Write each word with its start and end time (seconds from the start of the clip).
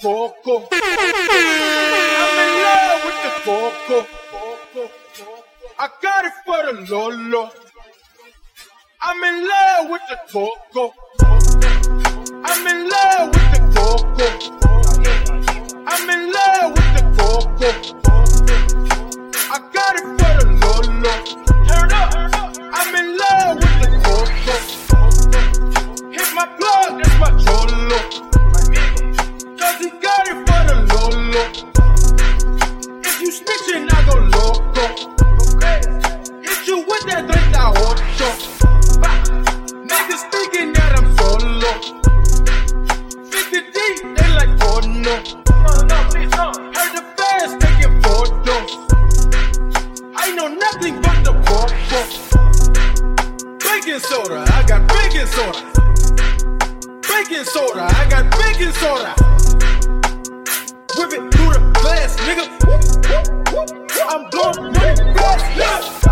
coco. 0.00 0.68
I'm 0.72 2.38
in 2.44 2.52
love 2.64 3.00
with 3.04 3.18
the 3.22 3.30
coco. 3.44 3.98
I 5.78 5.88
got 6.02 6.24
it 6.24 6.32
for 6.44 6.60
the 6.66 6.72
Lolo. 6.90 7.50
I'm 9.00 9.22
in 9.24 9.46
love 9.48 9.90
with 9.90 10.02
the 10.08 10.16
coco. 10.32 10.94
I'm 12.44 12.66
in 12.66 12.88
love 12.88 13.28
with 13.34 13.50
the 13.52 13.60
coco. 13.74 14.26
I'm 15.86 16.10
in 16.10 16.32
love 16.32 16.72
with 16.72 16.90
the 16.96 17.02
coco. 17.18 17.68
I 19.50 19.58
got 19.72 19.96
it 19.96 20.06
for 20.18 20.32
the 20.40 20.46
Lolo. 20.62 21.14
Turn 21.68 21.90
up. 21.92 22.10
I'm 22.72 22.94
in 22.94 23.06
love 23.16 23.56
with 23.56 23.76
the 23.80 23.88
coco. 24.04 24.54
Hit 26.10 26.28
my 26.34 26.46
plug, 26.58 27.02
that's 27.02 27.18
my 27.18 27.30
cholo. 27.44 28.23
The 31.34 31.42
If 33.02 33.20
you 33.20 33.30
snitching, 33.32 33.90
I 33.90 33.98
go 34.06 34.14
loco. 34.34 34.84
Hit 36.42 36.60
you 36.68 36.78
with 36.86 37.04
that 37.10 37.26
38. 37.26 37.54
Niggas 39.90 40.24
thinking 40.30 40.70
that 40.74 40.90
I'm 40.94 41.06
solo. 41.18 41.72
50 43.30 43.50
deep, 43.74 43.96
they 44.14 44.28
like, 44.38 44.52
oh 44.62 44.78
no. 44.86 45.14
Heard 46.70 46.92
the 46.94 47.02
fans 47.18 47.52
taking 47.58 47.94
photos. 48.02 48.70
I 50.14 50.30
know 50.36 50.46
nothing 50.46 51.02
but 51.02 51.18
the 51.26 51.32
coco. 51.48 52.00
Baking 53.58 53.98
soda, 53.98 54.38
I 54.52 54.62
got 54.68 54.86
baking 54.86 55.26
soda. 55.34 55.60
Baking 57.08 57.44
soda, 57.44 57.82
I 57.90 58.06
got 58.08 58.30
baking 58.38 58.72
soda. 58.74 59.43
Whip 60.96 61.12
it 61.12 61.34
through 61.34 61.52
the 61.52 61.70
glass, 61.74 62.16
nigga. 62.20 62.46
I'm 64.08 64.30
blowing 64.30 64.72
money 64.72 65.14
fast, 65.16 65.44
nigga. 65.56 66.03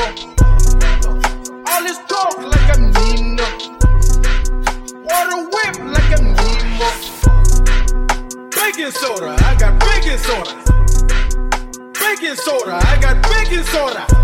PO. 0.00 0.30
All 1.66 1.82
this 1.82 1.98
talk 2.08 2.38
like 2.38 2.68
I'm 2.74 2.90
Nino. 2.90 3.44
Water 5.04 5.40
whip 5.52 5.74
like 5.94 6.10
I'm 6.18 6.34
Nemo. 6.36 6.88
Baking 8.50 8.92
soda, 8.92 9.36
I 9.44 9.56
got 9.58 9.78
baking 9.80 10.18
soda. 10.18 10.52
Baking 12.00 12.36
soda, 12.36 12.80
I 12.82 12.98
got 13.00 13.22
baking 13.28 13.64
soda. 13.64 14.19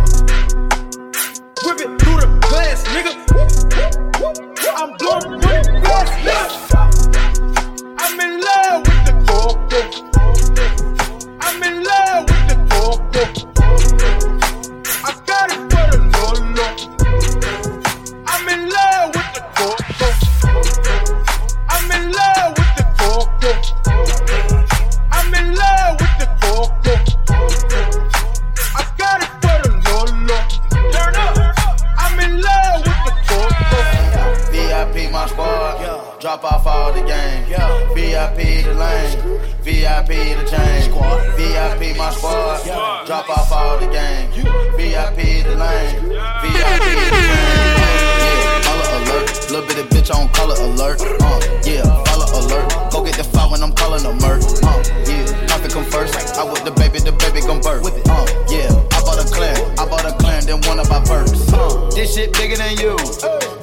All 43.76 43.86
the 43.86 43.92
game. 43.92 44.30
VIP 44.76 45.44
the 45.44 45.56
lane. 45.56 46.00
VIP 46.42 46.84
the 46.96 47.08
chain. 47.12 47.76
Yeah, 48.24 48.60
color 48.64 48.88
alert. 48.96 49.50
Little 49.50 49.66
bit 49.66 49.78
of 49.78 49.88
bitch 49.90 50.14
on 50.14 50.28
color 50.30 50.56
alert. 50.60 51.00
Uh, 51.00 51.40
yeah, 51.64 51.82
follow 52.04 52.28
alert. 52.40 52.90
Go 52.90 53.04
get 53.04 53.16
the 53.16 53.24
file 53.24 53.50
when 53.50 53.62
I'm 53.62 53.72
calling 53.72 54.04
a 54.04 54.12
murk. 54.14 54.42
Uh, 54.62 54.82
yeah, 55.06 55.46
profit 55.46 55.72
come 55.72 55.84
first. 55.84 56.14
I 56.36 56.44
with 56.44 56.64
the 56.64 56.72
baby, 56.72 56.98
the 57.00 57.12
baby 57.12 57.40
gon' 57.40 57.60
birth. 57.60 57.84
Uh, 57.84 58.26
yeah, 58.48 58.70
I 58.96 59.00
bought 59.04 59.20
a 59.20 59.28
clan. 59.28 59.56
I 59.78 59.86
bought 59.86 60.04
a 60.04 60.12
clan, 60.16 60.46
then 60.46 60.60
one 60.62 60.78
of 60.78 60.88
my 60.88 61.02
perks. 61.04 61.52
Uh, 61.52 61.90
this 61.94 62.14
shit 62.14 62.32
bigger 62.32 62.56
than 62.56 62.76
you. 62.78 62.96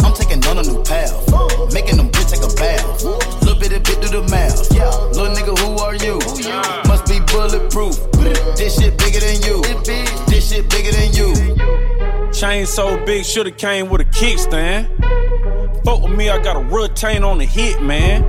I'm 0.03 0.13
taking 0.13 0.46
on 0.46 0.57
a 0.59 0.63
new 0.63 0.84
path. 0.84 1.13
Making 1.73 1.97
them 1.97 2.12
Chain 12.43 12.65
so 12.65 13.01
big, 13.05 13.23
shoulda 13.23 13.51
came 13.51 13.89
with 13.89 14.01
a 14.01 14.03
kickstand. 14.03 14.89
Fuck 15.85 16.01
with 16.01 16.11
me, 16.11 16.29
I 16.29 16.43
got 16.43 16.57
a 16.57 16.59
retain 16.59 17.23
on 17.23 17.37
the 17.37 17.45
hit, 17.45 17.81
man. 17.81 18.21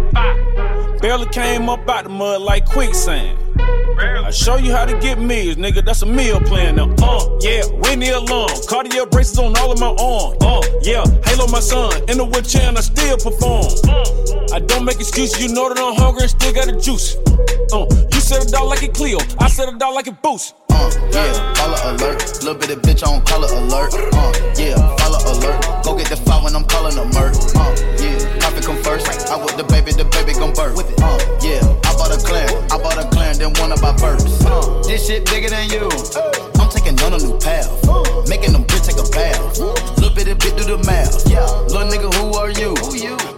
Barely 1.01 1.27
came 1.31 1.69
up 1.69 1.89
out 1.89 2.05
the 2.05 2.11
mud 2.11 2.41
like 2.41 2.65
quicksand. 2.65 3.37
I 3.99 4.31
show 4.31 4.55
you 4.55 4.71
how 4.71 4.85
to 4.85 4.97
get 5.01 5.19
meals, 5.19 5.57
nigga. 5.57 5.85
That's 5.85 6.03
a 6.03 6.07
meal 6.07 6.39
plan 6.39 6.77
now. 6.77 6.95
Uh, 7.03 7.39
yeah, 7.41 7.65
Whitney 7.65 8.11
alarm. 8.11 8.51
Cartier 8.69 9.05
braces 9.07 9.37
on 9.41 9.59
all 9.59 9.73
of 9.73 9.81
my 9.81 9.89
arm. 9.89 10.37
Uh, 10.41 10.63
yeah, 10.83 11.03
Halo 11.25 11.49
my 11.49 11.59
son. 11.59 11.93
In 12.09 12.17
the 12.17 12.25
wheelchair 12.25 12.69
and 12.69 12.79
I 12.79 12.83
still 12.83 13.17
perform. 13.17 13.67
I 14.53 14.61
don't 14.61 14.85
make 14.85 15.01
excuses, 15.01 15.43
you 15.43 15.53
know 15.53 15.69
that 15.75 15.79
I'm 15.81 15.97
hungry 15.97 16.23
and 16.23 16.31
still 16.31 16.53
got 16.53 16.67
the 16.67 16.81
juice. 16.81 17.17
Uh, 17.73 17.87
you 18.15 18.21
said 18.21 18.47
it 18.47 18.55
out 18.55 18.67
like 18.67 18.85
a 18.85 18.89
Clio, 18.89 19.19
I 19.41 19.49
said 19.49 19.75
it 19.75 19.83
out 19.83 19.93
like 19.93 20.07
a 20.07 20.13
boost. 20.13 20.55
Uh, 20.75 20.91
yeah, 21.15 21.55
color 21.55 21.79
alert. 21.95 22.21
Little 22.43 22.55
bit 22.55 22.71
of 22.71 22.83
bitch 22.83 23.07
on 23.07 23.23
color 23.25 23.49
alert. 23.49 23.95
Uh, 23.95 24.33
yeah, 24.59 24.77
follow 24.99 25.23
alert. 25.33 25.85
Go 25.85 25.97
get 25.97 26.09
the 26.11 26.17
file 26.17 26.43
when 26.43 26.55
I'm 26.55 26.65
calling 26.65 26.99
a 26.99 27.05
murk. 27.15 27.35
Uh, 27.55 27.71
yeah, 28.03 28.19
profit 28.41 28.65
come 28.65 28.83
first. 28.83 29.07
I 29.31 29.37
with 29.39 29.57
the 29.57 29.65
baby, 29.65 29.93
the 29.93 30.05
baby 30.05 30.33
gon' 30.35 30.53
birth. 30.53 30.77
Uh, 31.01 31.19
yeah, 31.41 31.63
I 31.87 31.95
bought 31.97 32.13
a 32.13 32.19
clan. 32.19 32.51
I 32.71 32.77
bought 32.79 32.99
a 32.99 33.09
clan, 33.11 33.39
then 33.39 33.53
one 33.63 33.73
of 33.73 33.81
my 33.81 33.95
birds. 33.97 34.45
Uh, 34.45 34.83
this 34.83 35.07
shit 35.07 35.25
bigger 35.27 35.49
than 35.49 35.71
you. 35.71 35.89
I'm 36.59 36.71
taking 36.71 36.99
on 37.01 37.15
a 37.15 37.19
new 37.19 37.39
path. 37.39 37.71
Making 38.29 38.53
them 38.53 38.65
bitch 38.65 38.91
take 38.91 38.99
a 38.99 39.09
bath. 39.11 39.59
Little 39.99 40.15
bit 40.15 40.29
of 40.29 40.39
bit 40.39 40.57
do 40.57 40.65
the 40.65 40.79
math. 40.85 41.27
Little 41.71 41.89
nigga, 41.89 42.13
who 42.19 42.35
are 42.35 42.51
you? 42.51 42.75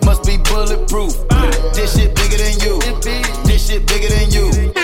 Must 0.05 0.25
be 0.25 0.39
bulletproof. 0.39 1.15
This 1.75 1.97
shit 1.97 2.15
bigger 2.15 2.39
than 2.39 2.57
you. 2.65 2.81
This 3.45 3.67
shit 3.67 3.87
bigger 3.87 4.09
than 4.09 4.31
you. 4.31 4.47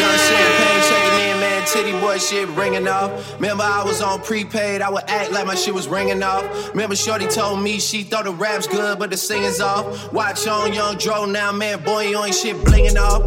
Young 0.00 0.18
champagne 0.18 1.03
man. 1.44 1.66
Titty 1.66 1.92
boy 2.00 2.18
shit 2.18 2.48
ringing 2.50 2.88
off. 2.88 3.10
Remember, 3.34 3.64
I 3.64 3.82
was 3.84 4.00
on 4.02 4.20
prepaid. 4.20 4.82
I 4.82 4.90
would 4.90 5.04
act 5.08 5.32
like 5.32 5.46
my 5.46 5.54
shit 5.54 5.74
was 5.74 5.88
ringing 5.88 6.22
off. 6.22 6.44
Remember, 6.70 6.96
Shorty 6.96 7.26
told 7.26 7.62
me 7.62 7.78
she 7.78 8.02
thought 8.02 8.24
the 8.24 8.32
rap's 8.32 8.66
good, 8.66 8.98
but 8.98 9.10
the 9.10 9.16
singing's 9.16 9.60
off. 9.60 10.12
Watch 10.12 10.46
on 10.46 10.72
Young 10.72 10.96
Dro 10.96 11.26
now, 11.26 11.52
man. 11.52 11.82
Boy, 11.82 12.08
you 12.08 12.22
ain't 12.24 12.34
shit 12.34 12.56
blinging 12.56 12.96
off. 12.96 13.22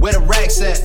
Where 0.00 0.12
the 0.12 0.20
racks 0.20 0.60
at? 0.60 0.78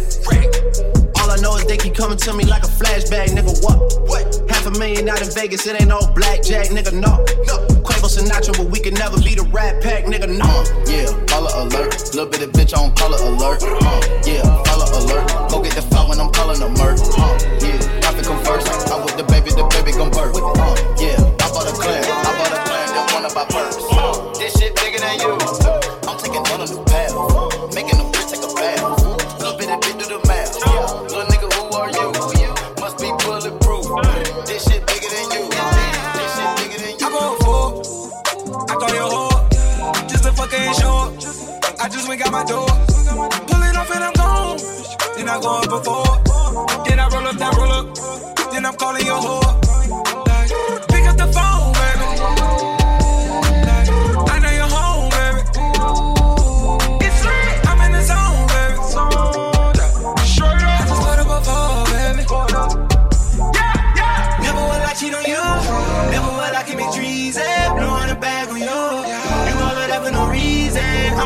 All 1.19 1.29
I 1.29 1.37
know 1.37 1.55
is 1.55 1.65
they 1.65 1.77
keep 1.77 1.95
coming 1.95 2.17
to 2.17 2.33
me 2.33 2.45
like 2.45 2.63
a 2.63 2.71
flashback, 2.79 3.27
nigga. 3.27 3.53
What? 3.63 3.77
What? 4.09 4.49
Half 4.49 4.65
a 4.67 4.71
million 4.71 5.07
out 5.07 5.21
in 5.21 5.29
Vegas, 5.31 5.67
it 5.67 5.79
ain't 5.79 5.89
no 5.89 5.99
blackjack, 6.15 6.67
nigga. 6.67 6.93
No. 6.93 7.23
No. 7.47 7.55
Quavo 7.85 8.09
Sinatra, 8.09 8.57
but 8.57 8.71
we 8.71 8.79
can 8.79 8.93
never 8.95 9.17
be 9.21 9.35
the 9.35 9.43
Rat 9.53 9.81
Pack, 9.83 10.05
nigga. 10.05 10.27
No. 10.27 10.51
Yeah, 10.89 11.07
color 11.27 11.51
alert. 11.55 11.93
Little 12.15 12.27
bit 12.27 12.41
of 12.41 12.51
bitch 12.51 12.75
on 12.75 12.95
color 12.95 13.17
alert. 13.21 13.61
Uh, 13.63 14.21
yeah, 14.25 14.70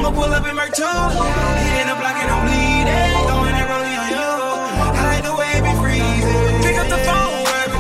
I'ma 0.05 0.21
pull 0.21 0.31
up 0.33 0.45
in 0.45 0.55
Merc 0.55 0.71
2. 0.71 0.83
Hitting 0.85 1.89
the 1.89 1.95
block 1.97 2.13
and 2.21 2.29
I'm 2.29 2.45
bleeding. 2.45 3.25
Throwing 3.25 3.57
that 3.57 3.65
rolling 3.65 3.97
on 3.97 4.13
you. 4.13 4.21
I 4.85 5.01
like 5.09 5.25
the 5.25 5.33
way 5.33 5.49
it 5.57 5.65
be 5.65 5.73
freezing. 5.81 6.61
Pick 6.61 6.77
up 6.77 6.85
the 6.93 7.01
phone, 7.09 7.41
baby. 7.49 7.73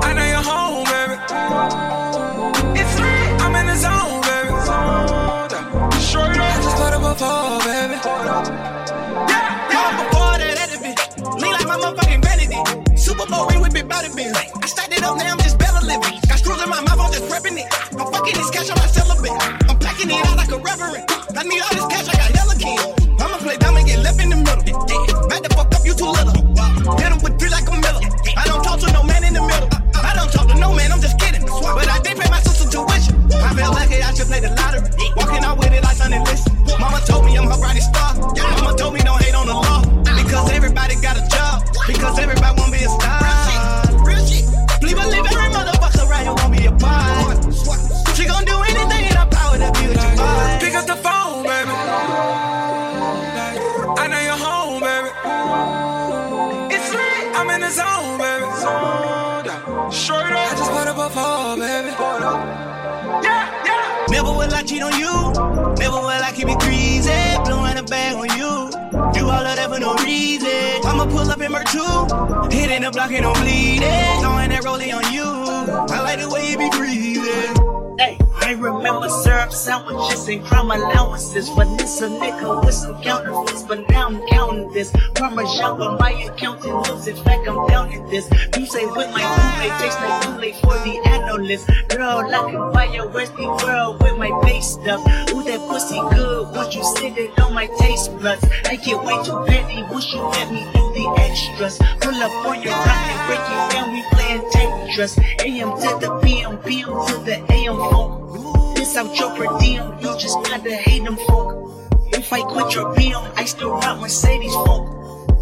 I 0.00 0.16
know 0.16 0.24
you're 0.24 0.40
home, 0.40 0.88
baby. 0.88 1.20
It's 2.80 2.94
lit. 2.96 3.36
I'm 3.44 3.52
in 3.60 3.68
the 3.68 3.76
zone, 3.76 4.24
baby. 4.24 4.56
Straight 6.00 6.40
up. 6.40 6.56
I 6.56 6.56
just 6.64 6.76
put 6.80 6.96
up 6.96 7.04
a 7.04 7.12
phone, 7.12 7.60
baby. 7.68 8.00
Yeah, 9.28 9.68
yeah. 9.68 9.92
Before 9.92 10.40
that, 10.40 10.56
that 10.56 10.72
bitch. 10.80 11.04
Lean 11.36 11.52
like 11.52 11.68
my 11.68 11.76
motherfucking 11.76 12.24
vanity. 12.24 12.56
Super 12.96 13.26
Bowl 13.28 13.44
ring 13.48 13.60
with 13.60 13.74
big 13.74 13.86
body 13.86 14.08
bins. 14.16 14.32
I 14.40 14.66
stacked 14.72 14.96
it 14.96 15.04
up, 15.04 15.18
now 15.18 15.36
I'm 15.36 15.38
just 15.44 15.58
better 15.58 15.84
living. 15.84 16.16
Got 16.32 16.38
screws 16.40 16.62
in 16.64 16.70
my 16.70 16.80
mouth, 16.80 16.96
I'm 16.96 17.12
just 17.12 17.28
prepping 17.28 17.60
it. 17.60 17.68
I'm 17.92 18.08
fucking 18.08 18.36
this 18.40 18.48
cash, 18.48 18.67
I 21.38 21.44
need 21.44 21.62
all 21.62 21.86
this 21.86 21.86
cash, 21.86 22.37
All 69.38 69.46
of 69.46 69.54
that 69.54 69.70
for 69.70 69.78
no 69.78 69.94
reason. 70.02 70.50
I'ma 70.84 71.06
pull 71.06 71.30
up 71.30 71.40
in 71.40 71.52
Merc 71.52 71.66
2. 71.68 72.50
Hitting 72.50 72.82
the 72.82 72.90
block 72.90 73.12
and 73.12 73.24
I'm 73.24 73.40
bleeding. 73.40 73.82
Throwing 74.18 74.50
that 74.50 74.64
rolling 74.64 74.92
on 74.92 75.12
you. 75.12 75.22
I 75.22 76.00
like 76.02 76.18
the 76.18 76.28
way 76.28 76.50
you 76.50 76.58
be 76.58 76.68
breathing. 76.70 77.67
I 78.48 78.52
remember 78.52 79.10
syrup 79.10 79.52
sandwiches 79.52 80.26
and 80.26 80.42
crime 80.42 80.70
allowances. 80.70 81.50
Vanessa 81.50 82.08
nigga 82.08 82.64
with 82.64 82.72
some 82.72 82.98
counterfeits, 83.02 83.62
but 83.64 83.86
now 83.90 84.06
I'm 84.06 84.26
counting 84.28 84.72
this. 84.72 84.90
Parmesan, 85.14 85.76
but 85.76 86.00
my 86.00 86.12
accountant 86.12 86.72
looks 86.88 87.06
in 87.06 87.16
fact 87.16 87.46
I'm 87.46 87.68
down 87.68 87.92
in 87.92 88.08
this. 88.08 88.26
You 88.56 88.64
say 88.64 88.86
with 88.86 89.12
my 89.12 89.20
Kool-Aid, 89.20 89.72
tastes 89.82 90.00
like 90.00 90.22
Kool-Aid 90.22 90.56
for 90.64 90.78
the 90.80 90.96
analyst. 91.12 91.68
Girl, 91.90 92.24
I 92.24 92.50
can 92.50 92.72
buy 92.72 92.84
your 92.86 93.10
Westie 93.10 93.62
world 93.64 94.02
with 94.02 94.16
my 94.16 94.30
base 94.42 94.68
stuff. 94.80 95.00
Ooh, 95.34 95.44
that 95.44 95.60
pussy 95.68 96.00
good 96.16 96.48
once 96.56 96.74
you 96.74 96.82
sit 96.96 97.18
it 97.18 97.38
on 97.40 97.52
my 97.52 97.66
taste 97.78 98.16
buds. 98.22 98.42
I 98.64 98.76
get 98.76 98.96
way 99.04 99.22
too 99.24 99.44
petty 99.46 99.82
once 99.92 100.10
you 100.10 100.22
let 100.22 100.50
me 100.50 100.64
do 100.72 100.84
the 100.96 101.04
extras. 101.20 101.76
Pull 102.00 102.14
up 102.14 102.46
on 102.46 102.62
your 102.62 102.72
rock 102.72 102.96
and 103.12 103.20
break 103.28 103.44
it 103.44 103.72
down, 103.74 103.92
we 103.92 104.02
playing 104.12 104.40
Tetris. 104.52 105.18
AM 105.44 105.68
to 105.82 105.98
the 106.00 106.18
PM, 106.22 106.56
PM 106.62 106.96
to 107.08 107.18
the 107.28 107.44
AM. 107.52 108.37
This 108.88 108.96
out 108.96 109.18
your 109.18 109.30
per 109.36 109.58
diem, 109.58 109.98
you 110.00 110.18
just 110.18 110.42
gotta 110.44 110.74
hate 110.74 111.04
them 111.04 111.18
folk. 111.28 111.92
If 112.14 112.32
I 112.32 112.40
quit 112.40 112.74
your 112.74 112.94
PM, 112.94 113.22
I 113.36 113.44
still 113.44 113.72
rock 113.72 114.00
Mercedes 114.00 114.54
funk. 114.54 114.88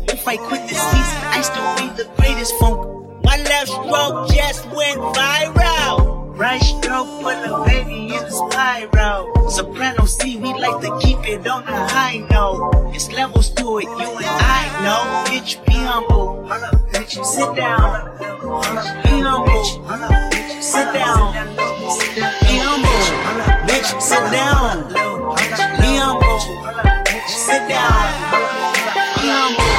If 0.08 0.26
I 0.26 0.36
quit 0.36 0.62
this 0.68 0.82
season, 0.90 1.20
I 1.30 1.40
still 1.42 1.70
be 1.78 1.86
the 1.94 2.10
greatest 2.16 2.52
funk. 2.58 2.76
My 3.22 3.36
left 3.36 3.68
stroke 3.68 4.30
just 4.34 4.66
went 4.74 4.98
viral. 5.14 6.36
Right 6.36 6.60
stroke 6.60 7.06
put 7.22 7.38
a 7.46 7.62
baby 7.64 8.16
in 8.16 8.24
a 8.24 8.30
spiral. 8.32 9.48
Soprano 9.48 10.06
C, 10.06 10.38
we 10.38 10.52
like 10.52 10.82
to 10.82 10.98
keep 10.98 11.20
it 11.28 11.46
on 11.46 11.64
the 11.66 11.76
high 11.94 12.26
note. 12.28 12.90
It's 12.96 13.12
levels 13.12 13.50
to 13.50 13.78
it, 13.78 13.84
you 13.84 14.10
and 14.10 14.26
I 14.26 14.62
know. 14.82 15.30
Bitch, 15.30 15.64
be 15.66 15.74
humble. 15.74 16.44
Bitch, 16.90 17.24
sit 17.24 17.54
down. 17.54 18.10
Be 19.04 19.20
humble. 19.20 20.60
Sit 20.60 20.92
down. 20.92 21.75
Humble. 21.86 22.90
Bitch, 23.68 24.00
sit 24.02 24.18
down. 24.32 24.90
Bitch, 27.06 27.28
sit 27.28 27.68
down. 27.68 28.06
Humble. 29.22 29.70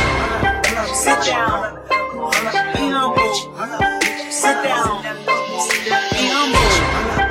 Sit 0.93 1.19
down. 1.25 1.83
Sit 4.31 4.55
down. 4.63 5.03
Humble. 6.15 6.71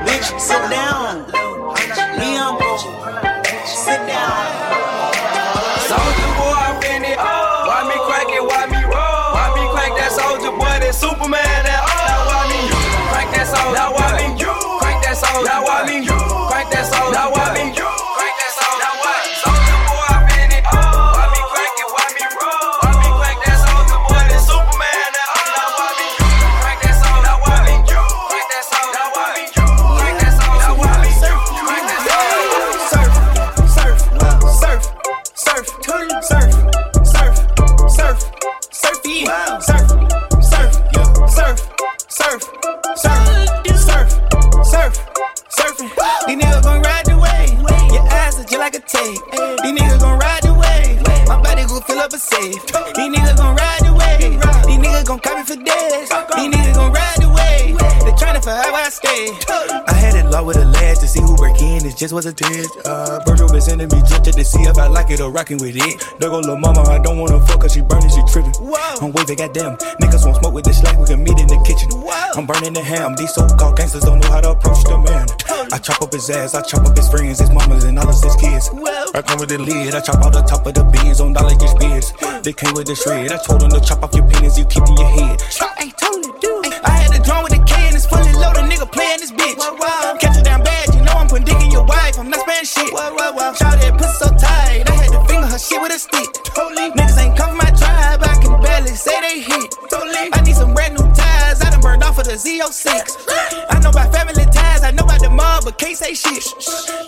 Bitch, 0.04 0.28
sit 0.38 0.62
down. 0.68 1.24
Bitch, 2.60 3.66
sit 3.66 4.00
down. 4.06 4.44
Soldier 5.88 6.32
boy, 6.36 6.52
I'm 6.52 6.76
in 6.84 7.04
it. 7.12 7.16
Why 7.16 7.80
me 7.88 7.96
crack 8.04 8.28
it? 8.28 8.44
Why 8.44 8.66
me 8.66 8.84
roll? 8.84 9.32
Why 9.32 9.48
me 9.56 9.64
crack 9.72 9.96
that 9.96 10.12
soldier 10.12 10.50
boy? 10.50 10.76
That 10.84 10.94
Superman? 10.94 11.65
Just 62.06 62.14
was 62.14 62.26
a 62.26 62.32
test. 62.32 62.70
Uh, 62.86 63.18
Virgil 63.26 63.48
been 63.50 63.60
sending 63.60 63.88
me 63.88 63.98
just 64.06 64.22
to 64.22 64.44
see 64.44 64.62
if 64.62 64.78
I 64.78 64.86
like 64.86 65.10
it 65.10 65.20
or 65.20 65.30
rockin' 65.30 65.58
with 65.58 65.74
it. 65.74 65.94
There 66.20 66.30
go 66.30 66.38
lil' 66.38 66.56
mama, 66.56 66.82
I 66.82 66.98
don't 66.98 67.18
wanna 67.18 67.40
fuck 67.46 67.62
her, 67.62 67.68
she 67.68 67.80
burning, 67.80 68.10
she 68.10 68.22
trippin'. 68.30 68.54
I'm 69.02 69.10
waving, 69.10 69.36
goddamn. 69.36 69.76
Niggas 69.98 70.24
won't 70.24 70.36
smoke 70.38 70.54
with 70.54 70.64
this 70.64 70.78
slack, 70.78 70.98
we 70.98 71.06
can 71.06 71.24
meet 71.24 71.38
in 71.40 71.48
the 71.48 71.58
kitchen. 71.66 71.90
I'm 72.38 72.46
burning 72.46 72.74
the 72.74 72.82
ham. 72.82 73.16
These 73.16 73.34
so-called 73.34 73.76
gangsters 73.76 74.04
don't 74.04 74.20
know 74.20 74.30
how 74.30 74.40
to 74.40 74.50
approach 74.50 74.84
the 74.84 74.98
man. 74.98 75.26
I 75.72 75.78
chop 75.78 76.00
up 76.00 76.12
his 76.12 76.30
ass, 76.30 76.54
I 76.54 76.62
chop 76.62 76.86
up 76.86 76.96
his 76.96 77.08
friends, 77.10 77.40
his 77.40 77.50
mamas, 77.50 77.82
and 77.82 77.98
all 77.98 78.08
of 78.08 78.22
his 78.22 78.36
kids. 78.36 78.70
I 79.14 79.22
come 79.22 79.40
with 79.40 79.48
the 79.48 79.58
lid, 79.58 79.94
I 79.94 80.00
chop 80.00 80.22
out 80.22 80.32
the 80.32 80.42
top 80.42 80.64
of 80.66 80.74
the 80.74 80.84
beans 80.84 81.20
on 81.20 81.32
dollar 81.32 81.56
get 81.56 81.70
spears. 81.74 82.12
They 82.44 82.52
came 82.52 82.74
with 82.74 82.86
the 82.86 82.94
shred. 82.94 83.32
I 83.32 83.38
told 83.42 83.62
them 83.62 83.70
to 83.70 83.80
chop 83.80 84.04
off 84.04 84.14
your 84.14 84.28
penis, 84.30 84.56
you 84.56 84.64
keep 84.66 84.86
in 84.86 84.96
your 84.96 85.10
head. 85.10 85.42
Ain't 85.82 85.98
totally 85.98 86.30
do. 86.38 86.62
I 86.84 86.90
had 87.02 87.18
a 87.18 87.22
drum 87.24 87.42
with 87.42 87.58
a 87.58 87.62
Holy. 95.96 96.26
Totally. 96.44 96.90
Niggas 96.92 97.18
ain't 97.18 97.36
come 97.38 97.48
from 97.50 97.58
my 97.58 97.70
tribe, 97.72 98.20
I 98.20 98.36
can 98.42 98.60
barely 98.60 98.88
say 98.88 99.18
they 99.20 99.40
hit. 99.40 99.74
Totally. 99.88 100.28
I 100.32 100.42
need 100.44 100.54
some 100.54 100.74
brand 100.74 100.92
new 100.92 101.08
ties, 101.14 101.62
I 101.62 101.70
done 101.70 101.80
burned 101.80 102.02
off 102.02 102.18
of 102.18 102.24
the 102.24 102.32
Z06. 102.32 103.24
I 103.70 103.80
know 103.80 103.88
about 103.88 104.12
family 104.12 104.44
ties, 104.52 104.82
I 104.82 104.90
know 104.90 105.04
about 105.04 105.20
the 105.20 105.30
mob, 105.30 105.64
but 105.64 105.78
can't 105.78 105.96
say 105.96 106.12
shit. 106.12 106.44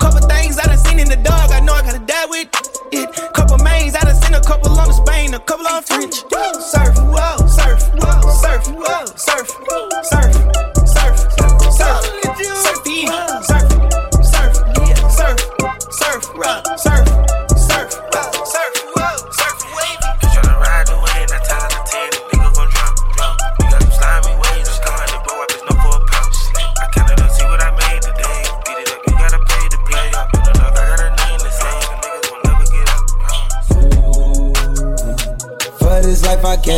Couple 0.01 0.21
things 0.27 0.59
I 0.59 0.65
done 0.65 0.79
seen 0.79 0.99
in 0.99 1.09
the 1.09 1.17
dark, 1.17 1.51
I 1.51 1.61
know 1.61 1.75
I 1.75 1.83
gotta 1.83 1.99
die 1.99 2.27
with 2.31 2.49
it. 2.93 3.35
Couple 3.35 3.59
mains, 3.59 3.95
I 3.95 4.01
done 4.01 4.17
seen 4.17 4.35
a 4.35 4.41
couple 4.41 4.73
on 4.79 4.91
Spain, 4.93 5.35
a 5.35 5.39
couple 5.39 5.67
on 5.69 5.83
French. 5.83 6.25
Surf, 6.25 6.97
whoa, 6.97 7.47
surf, 7.47 7.93
whoa, 7.93 8.21
surf, 8.41 8.69
whoa, 8.73 9.05
surf, 9.17 9.49
surf. 10.05 10.35
surf. 10.35 10.78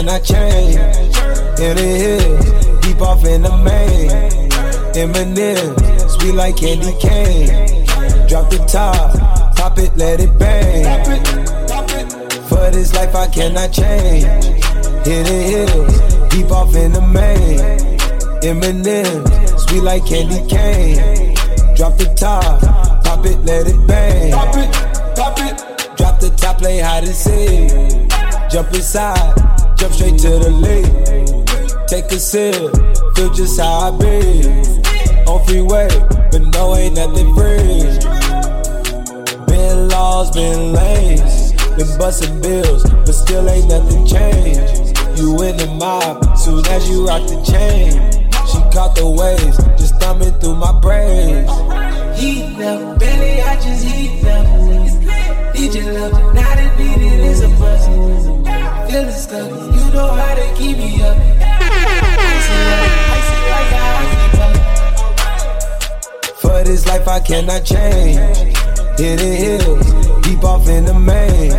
Life 0.07 0.09
I 0.09 0.25
change. 0.25 0.77
In 1.61 1.77
the 1.77 1.83
hills, 1.83 2.81
deep 2.81 3.01
off 3.01 3.25
in 3.25 3.43
the 3.43 3.57
main. 3.59 4.11
Eminem, 4.95 6.11
sweet 6.11 6.33
like 6.33 6.57
candy 6.57 6.93
cane. 6.99 7.87
Drop 8.29 8.49
the 8.51 8.59
top, 8.67 9.57
pop 9.57 9.79
it, 9.79 9.97
let 9.97 10.21
it 10.21 10.39
bang. 10.39 11.05
For 12.49 12.71
this 12.71 12.95
life 12.95 13.15
I 13.15 13.27
cannot 13.29 13.73
change. 13.73 14.25
In 15.07 15.25
the 15.25 15.41
hills, 15.51 16.31
deep 16.31 16.51
off 16.51 16.75
in 16.75 16.93
the 16.93 17.01
main. 17.01 17.59
Eminem, 18.43 19.59
sweet 19.59 19.83
like 19.83 20.07
candy 20.07 20.47
cane. 20.49 21.35
Drop 21.77 21.97
the 21.97 22.13
top, 22.17 22.61
pop 23.05 23.25
it, 23.27 23.39
let 23.45 23.67
it 23.67 23.87
bang. 23.87 24.33
Pop 24.33 24.57
it, 24.57 24.73
pop 25.17 25.39
it. 25.39 25.97
Drop 25.97 26.21
the 26.21 26.31
top, 26.31 26.59
play 26.59 26.79
hide 26.79 27.05
and 27.05 27.15
seek. 27.15 28.11
Jump 28.51 28.75
inside, 28.75 29.50
jump 29.81 29.95
straight 29.95 30.19
to 30.19 30.29
the 30.29 30.51
lake. 30.51 31.89
Take 31.89 32.13
a 32.13 32.19
sip, 32.21 32.55
feel 33.17 33.33
just 33.33 33.59
how 33.59 33.89
I 33.89 33.91
be. 33.97 34.45
On 35.25 35.43
freeway, 35.47 35.89
but 36.31 36.43
no, 36.53 36.77
ain't 36.77 36.97
nothing 36.97 37.35
free. 37.35 37.89
Been 39.47 39.89
laws, 39.89 40.31
been 40.33 40.75
lanes, 40.75 41.53
been 41.77 41.99
busting 41.99 42.43
bills, 42.43 42.83
but 42.91 43.13
still 43.13 43.49
ain't 43.49 43.69
nothing 43.69 44.07
changed. 44.07 44.99
You 45.19 45.41
in 45.43 45.57
the 45.57 45.75
mob, 45.79 46.37
soon 46.37 46.67
as 46.67 46.87
you 46.91 47.07
rock 47.07 47.27
the 47.27 47.41
chain. 47.43 47.93
She 48.51 48.59
caught 48.77 48.95
the 48.97 49.09
waves, 49.09 49.57
just 49.81 49.99
thumbing 49.99 50.35
through 50.41 50.57
my 50.57 50.79
brains. 50.79 51.51
Heat 52.21 52.59
them, 52.59 52.99
belly, 52.99 53.41
I 53.41 53.55
just 53.57 53.85
heat 53.85 54.21
them. 54.21 54.90
Need 55.61 55.75
your 55.75 55.93
love, 55.93 56.35
not 56.35 56.59
a 56.59 56.77
need 56.79 57.03
it 57.03 57.21
is 57.21 57.43
a 57.43 57.49
must 57.61 57.87
feeling 58.91 59.13
stuck. 59.13 59.51
You 59.51 59.93
know 59.93 60.09
how 60.09 60.35
to 60.35 60.55
keep 60.57 60.79
me 60.79 61.03
up. 61.03 61.19
For 66.41 66.65
this 66.65 66.87
life 66.87 67.07
I 67.07 67.21
cannot 67.21 67.63
change. 67.67 68.57
Hidden 68.99 69.37
hills, 69.37 69.87
deep 70.23 70.43
off 70.43 70.67
in 70.67 70.87
the 70.87 70.95
main. 70.95 71.53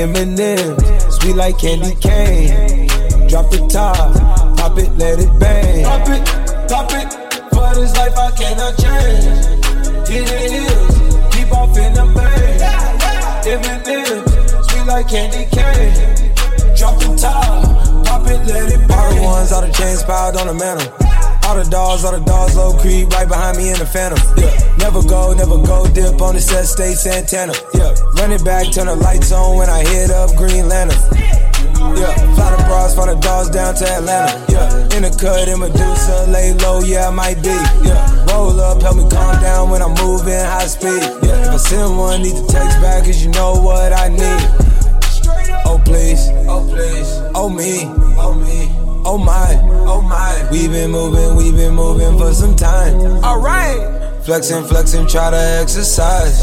Eminem, 0.00 1.12
sweet 1.12 1.36
like 1.36 1.58
candy 1.58 1.94
cane. 1.96 2.88
Drop 3.28 3.50
the 3.50 3.66
top, 3.68 4.56
pop 4.56 4.78
it, 4.78 4.90
let 4.96 5.20
it 5.20 5.38
bang. 5.38 5.84
Pop 5.84 6.08
it, 6.08 6.24
pop 6.70 6.90
it. 6.94 7.12
For 7.50 7.74
this 7.74 7.94
life 7.98 8.16
I 8.16 8.30
cannot 8.30 8.78
change. 8.78 10.08
Hidden 10.08 10.52
hills, 10.52 11.34
deep 11.36 11.52
off 11.52 11.76
in 11.76 11.92
the 11.92 12.06
main. 12.06 12.39
Eminem, 13.46 14.24
sweet 14.70 14.86
like 14.86 15.08
candy 15.08 15.44
cane. 15.50 16.30
Drop 16.76 16.98
the 16.98 17.16
top, 17.20 18.06
pop 18.06 18.26
it, 18.26 18.40
let 18.46 18.72
it 18.72 18.90
All 18.90 19.14
the 19.14 19.22
ones, 19.22 19.52
all 19.52 19.62
the 19.62 19.72
chains 19.72 20.02
piled 20.02 20.36
on 20.36 20.46
the 20.46 20.54
mantle. 20.54 20.86
All 21.48 21.56
the 21.56 21.68
dogs, 21.68 22.04
all 22.04 22.12
the 22.12 22.24
dogs, 22.24 22.56
low 22.56 22.76
creep, 22.78 23.08
right 23.10 23.28
behind 23.28 23.56
me 23.56 23.70
in 23.70 23.78
the 23.78 23.86
phantom. 23.86 24.18
Yeah, 24.36 24.54
never 24.78 25.02
go, 25.02 25.32
never 25.34 25.58
go, 25.58 25.86
dip 25.92 26.20
on 26.20 26.34
the 26.34 26.40
set, 26.40 26.66
stay 26.66 26.94
Santana. 26.94 27.54
Yeah, 27.74 27.94
run 28.20 28.32
it 28.32 28.44
back, 28.44 28.70
turn 28.72 28.86
the 28.86 28.96
lights 28.96 29.32
on 29.32 29.56
when 29.56 29.68
I 29.68 29.80
hit 29.82 30.10
up 30.10 30.36
Green 30.36 30.68
Lantern. 30.68 31.49
Yeah, 31.80 32.14
fly 32.34 32.56
the 32.56 32.62
bras, 32.68 32.94
fly 32.94 33.12
the 33.12 33.20
dogs 33.20 33.50
down 33.50 33.74
to 33.74 33.84
Atlanta. 33.88 34.52
Yeah, 34.52 34.96
in 34.96 35.02
the 35.02 35.10
cut, 35.18 35.48
in 35.48 35.60
Medusa, 35.60 36.26
lay 36.28 36.52
low, 36.54 36.80
yeah, 36.80 37.08
I 37.08 37.10
might 37.10 37.42
be. 37.42 37.56
Yeah, 37.86 38.26
roll 38.32 38.60
up, 38.60 38.82
help 38.82 38.96
me 38.96 39.08
calm 39.08 39.40
down 39.40 39.70
when 39.70 39.82
I'm 39.82 39.94
moving 39.94 40.34
high 40.34 40.66
speed. 40.66 41.02
Yeah, 41.24 41.48
if 41.48 41.54
I 41.54 41.56
send 41.56 41.96
one, 41.98 42.22
need 42.22 42.36
to 42.36 42.46
text 42.46 42.80
back, 42.80 43.04
cause 43.04 43.24
you 43.24 43.30
know 43.30 43.54
what 43.60 43.92
I 43.92 44.08
need. 44.08 44.42
Oh 45.64 45.80
please, 45.84 46.28
oh 46.48 46.66
please, 46.68 47.08
oh 47.34 47.48
me, 47.48 47.84
oh 48.18 48.34
me, 48.34 48.68
oh 49.04 49.16
my, 49.18 49.58
oh 49.86 50.02
my. 50.02 50.48
We've 50.50 50.70
been 50.70 50.90
moving, 50.90 51.36
we've 51.36 51.54
been 51.54 51.74
moving 51.74 52.18
for 52.18 52.34
some 52.34 52.56
time. 52.56 52.94
Alright, 53.24 54.24
flexing, 54.24 54.64
flexing, 54.64 55.06
try 55.06 55.30
to 55.30 55.58
exercise. 55.62 56.40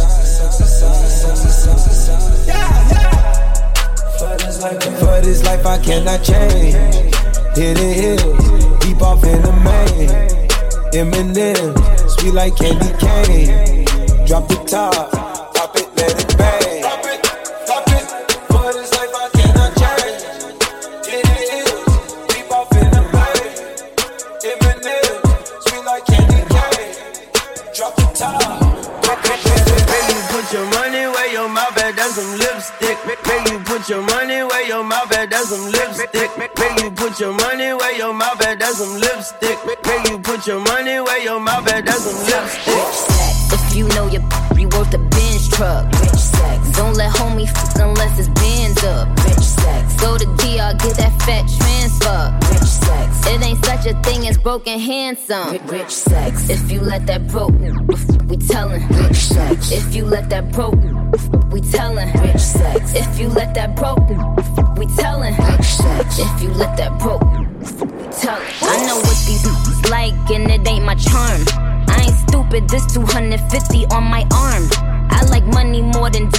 For 4.68 5.22
this 5.22 5.44
life 5.46 5.66
I 5.66 5.78
cannot 5.78 6.24
change. 6.24 6.76
Hidden 7.56 7.94
hills, 7.94 8.80
deep 8.80 9.02
off 9.02 9.24
in 9.24 9.42
the 9.42 9.54
main. 9.64 10.10
Eminem, 10.92 12.10
sweet 12.10 12.34
like 12.34 12.56
candy 12.58 12.92
cane. 13.00 13.86
Drop 14.26 14.48
the 14.50 14.56
top, 14.68 15.27
put 33.78 33.90
your 33.90 34.02
money 34.02 34.44
where 34.44 34.68
your 34.68 34.84
mouth 34.84 35.12
at, 35.12 35.30
that's 35.30 35.50
some 35.50 35.72
lipstick. 35.72 36.36
Make 36.38 36.58
you 36.82 36.90
put 36.92 37.20
your 37.20 37.34
money 37.34 37.74
where 37.74 37.96
your 37.96 38.12
mouth 38.14 38.42
at, 38.42 38.58
that's 38.58 38.78
some 38.80 39.00
lipstick. 39.00 39.58
Make 39.66 40.10
you 40.10 40.18
put 40.18 40.48
your 40.48 40.60
money 40.60 41.00
where 41.00 41.24
your 41.24 41.40
mouth 41.40 41.68
at, 41.68 41.86
that's 41.86 42.02
some 42.02 42.18
lipstick. 42.26 42.87
If 44.52 44.60
you 44.60 44.68
worth 44.70 44.94
a 44.94 44.98
Benz 44.98 45.48
truck, 45.50 45.86
rich 46.02 46.10
sex. 46.12 46.72
Don't 46.72 46.96
let 46.96 47.14
homie 47.14 47.48
fuck 47.48 47.76
unless 47.76 48.18
it's 48.18 48.30
bands 48.30 48.84
up, 48.84 49.08
rich 49.26 49.46
sex. 49.46 50.02
Go 50.02 50.18
to 50.18 50.26
DR, 50.26 50.74
get 50.80 50.98
that 50.98 51.14
fat 51.22 51.46
transfer, 51.60 52.34
rich 52.52 52.70
sex. 52.70 53.28
It 53.28 53.44
ain't 53.44 53.64
such 53.64 53.86
a 53.86 53.94
thing 54.02 54.28
as 54.28 54.38
broken 54.38 54.80
handsome, 54.80 55.58
rich 55.68 55.92
sex. 55.92 56.50
If 56.50 56.72
you 56.72 56.82
let 56.82 57.06
that 57.08 57.28
broke, 57.28 57.54
we 58.28 58.38
tellin', 58.38 58.88
rich 58.90 59.18
sex. 59.18 59.72
If 59.72 59.96
you 59.96 60.06
let 60.06 60.30
that 60.30 60.52
broke, 60.52 60.82
we 61.52 61.62
tellin', 61.62 62.12
rich 62.22 62.40
sex. 62.40 62.96
If 62.96 63.20
you 63.20 63.28
let 63.28 63.54
that 63.56 63.76
broke, 63.76 64.10
we 64.78 64.88
tellin', 64.96 65.36
rich 65.36 65.66
sex. 65.66 66.20
If 66.20 66.42
you 66.42 66.50
let 66.50 66.76
that 66.78 66.98
broke, 67.00 67.22
tellin'. 67.68 68.48
I 68.62 68.86
know 68.88 68.98
what 68.98 69.18
these 69.26 69.46
like, 69.90 70.14
and 70.32 70.50
it 70.52 70.68
ain't 70.68 70.86
my 70.86 70.96
charm. 70.96 71.42
I 71.88 72.06
ain't 72.08 72.30
stupid, 72.30 72.70
this 72.70 72.86
250 72.94 73.86
on 73.88 74.04
my 74.04 74.26
arm. 74.34 74.70
I 75.10 75.24
like 75.30 75.46
money 75.46 75.82
more 75.82 76.10
than 76.10 76.30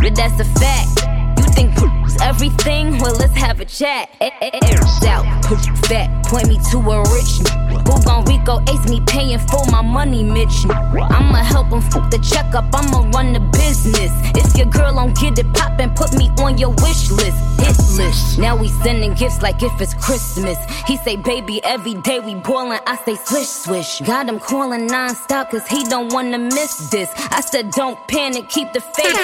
but 0.00 0.14
that's 0.14 0.40
a 0.40 0.44
fact. 0.58 1.06
You 1.38 1.44
think 1.54 1.74
everything? 2.22 2.98
Well, 2.98 3.14
let's 3.16 3.34
have 3.34 3.60
a 3.60 3.64
chat. 3.64 4.08
Airs 4.20 5.04
out, 5.04 5.24
you 5.50 5.76
fat, 5.88 6.24
point 6.26 6.48
me 6.48 6.58
to 6.70 6.78
a 6.78 7.00
rich. 7.12 7.67
Who 7.88 8.02
gon' 8.04 8.24
Rico 8.26 8.60
ace 8.68 8.86
me 8.90 9.00
paying 9.00 9.38
for 9.38 9.64
my 9.70 9.80
money, 9.80 10.22
Mitch? 10.22 10.66
I'ma 10.68 11.38
help 11.42 11.68
him 11.68 11.80
fuck 11.80 12.10
the 12.10 12.18
checkup, 12.18 12.66
I'ma 12.74 13.08
run 13.14 13.32
the 13.32 13.40
business. 13.40 14.12
If 14.36 14.54
your 14.58 14.66
girl 14.66 14.94
don't 14.94 15.16
get 15.16 15.38
it 15.38 15.50
poppin', 15.54 15.94
put 15.94 16.12
me 16.12 16.28
on 16.38 16.58
your 16.58 16.68
wish 16.84 17.10
list. 17.10 17.38
Hit 17.58 17.78
list. 17.96 18.38
Now 18.38 18.56
we 18.56 18.68
sending 18.84 19.14
gifts 19.14 19.40
like 19.40 19.62
if 19.62 19.80
it's 19.80 19.94
Christmas. 19.94 20.58
He 20.86 20.98
say, 20.98 21.16
baby, 21.16 21.64
every 21.64 21.94
day 21.94 22.20
we 22.20 22.34
boilin', 22.34 22.80
I 22.86 22.96
say, 23.06 23.14
swish, 23.16 23.48
swish. 23.48 24.00
Got 24.00 24.28
him 24.28 24.38
calling 24.38 24.86
non-stop 24.86 25.50
cause 25.50 25.66
he 25.66 25.84
don't 25.84 26.12
wanna 26.12 26.38
miss 26.38 26.90
this. 26.90 27.10
I 27.30 27.40
said, 27.40 27.70
don't 27.70 27.98
panic, 28.06 28.50
keep 28.50 28.70
the 28.74 28.80
faith. 28.80 29.16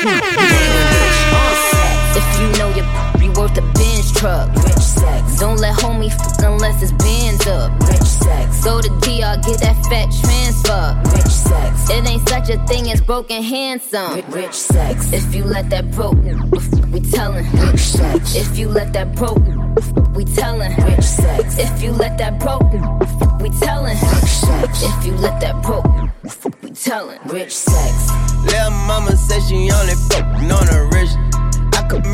if 2.16 2.40
you 2.40 2.48
know 2.58 2.70
you're 2.74 3.04
worth 3.34 3.58
a 3.58 3.62
Benz 3.74 4.12
truck. 4.12 4.48
Rich 4.94 5.04
sex. 5.04 5.40
Don't 5.40 5.58
let 5.58 5.76
homie 5.78 6.12
fuck 6.12 6.42
unless 6.42 6.82
it's 6.82 6.92
bands 6.92 7.46
up. 7.46 7.72
Rich 7.80 8.02
sex. 8.02 8.64
Go 8.64 8.80
to 8.80 8.88
DR, 9.00 9.36
get 9.44 9.60
that 9.60 9.76
fat 9.90 10.08
transfer. 10.22 11.16
Rich 11.16 11.32
sex. 11.32 11.90
It 11.90 12.06
ain't 12.06 12.28
such 12.28 12.50
a 12.50 12.58
thing 12.66 12.90
as 12.90 13.00
broken 13.00 13.42
handsome. 13.42 14.22
Rich 14.30 14.54
sex. 14.54 15.12
If 15.12 15.34
you 15.34 15.44
let 15.44 15.70
that 15.70 15.90
broke, 15.90 16.16
we 16.92 17.00
tellin'. 17.00 17.50
Rich 17.52 17.80
sex. 17.80 18.36
If 18.36 18.58
you 18.58 18.68
let 18.68 18.92
that 18.92 19.14
broke, 19.14 19.42
we 20.14 20.24
tellin'. 20.24 20.74
Rich 20.84 21.02
sex. 21.02 21.58
If 21.58 21.82
you 21.82 21.92
let 21.92 22.18
that 22.18 22.38
broke, 22.38 22.72
we 23.40 23.50
tellin'. 23.60 23.98
Rich 23.98 24.24
sex. 24.24 24.82
If 24.82 25.06
you 25.06 25.14
let 25.16 25.40
that 25.40 25.62
broke, 25.62 25.86
we 26.62 26.70
tellin'. 26.70 27.18
Rich 27.24 27.52
sex. 27.52 28.10
Little 28.44 28.70
mama 28.70 29.16
said 29.16 29.42
she 29.48 29.70
only 29.70 29.94
fuckin' 30.08 30.52
on 30.52 30.68
a 30.68 30.84
rich 30.92 31.10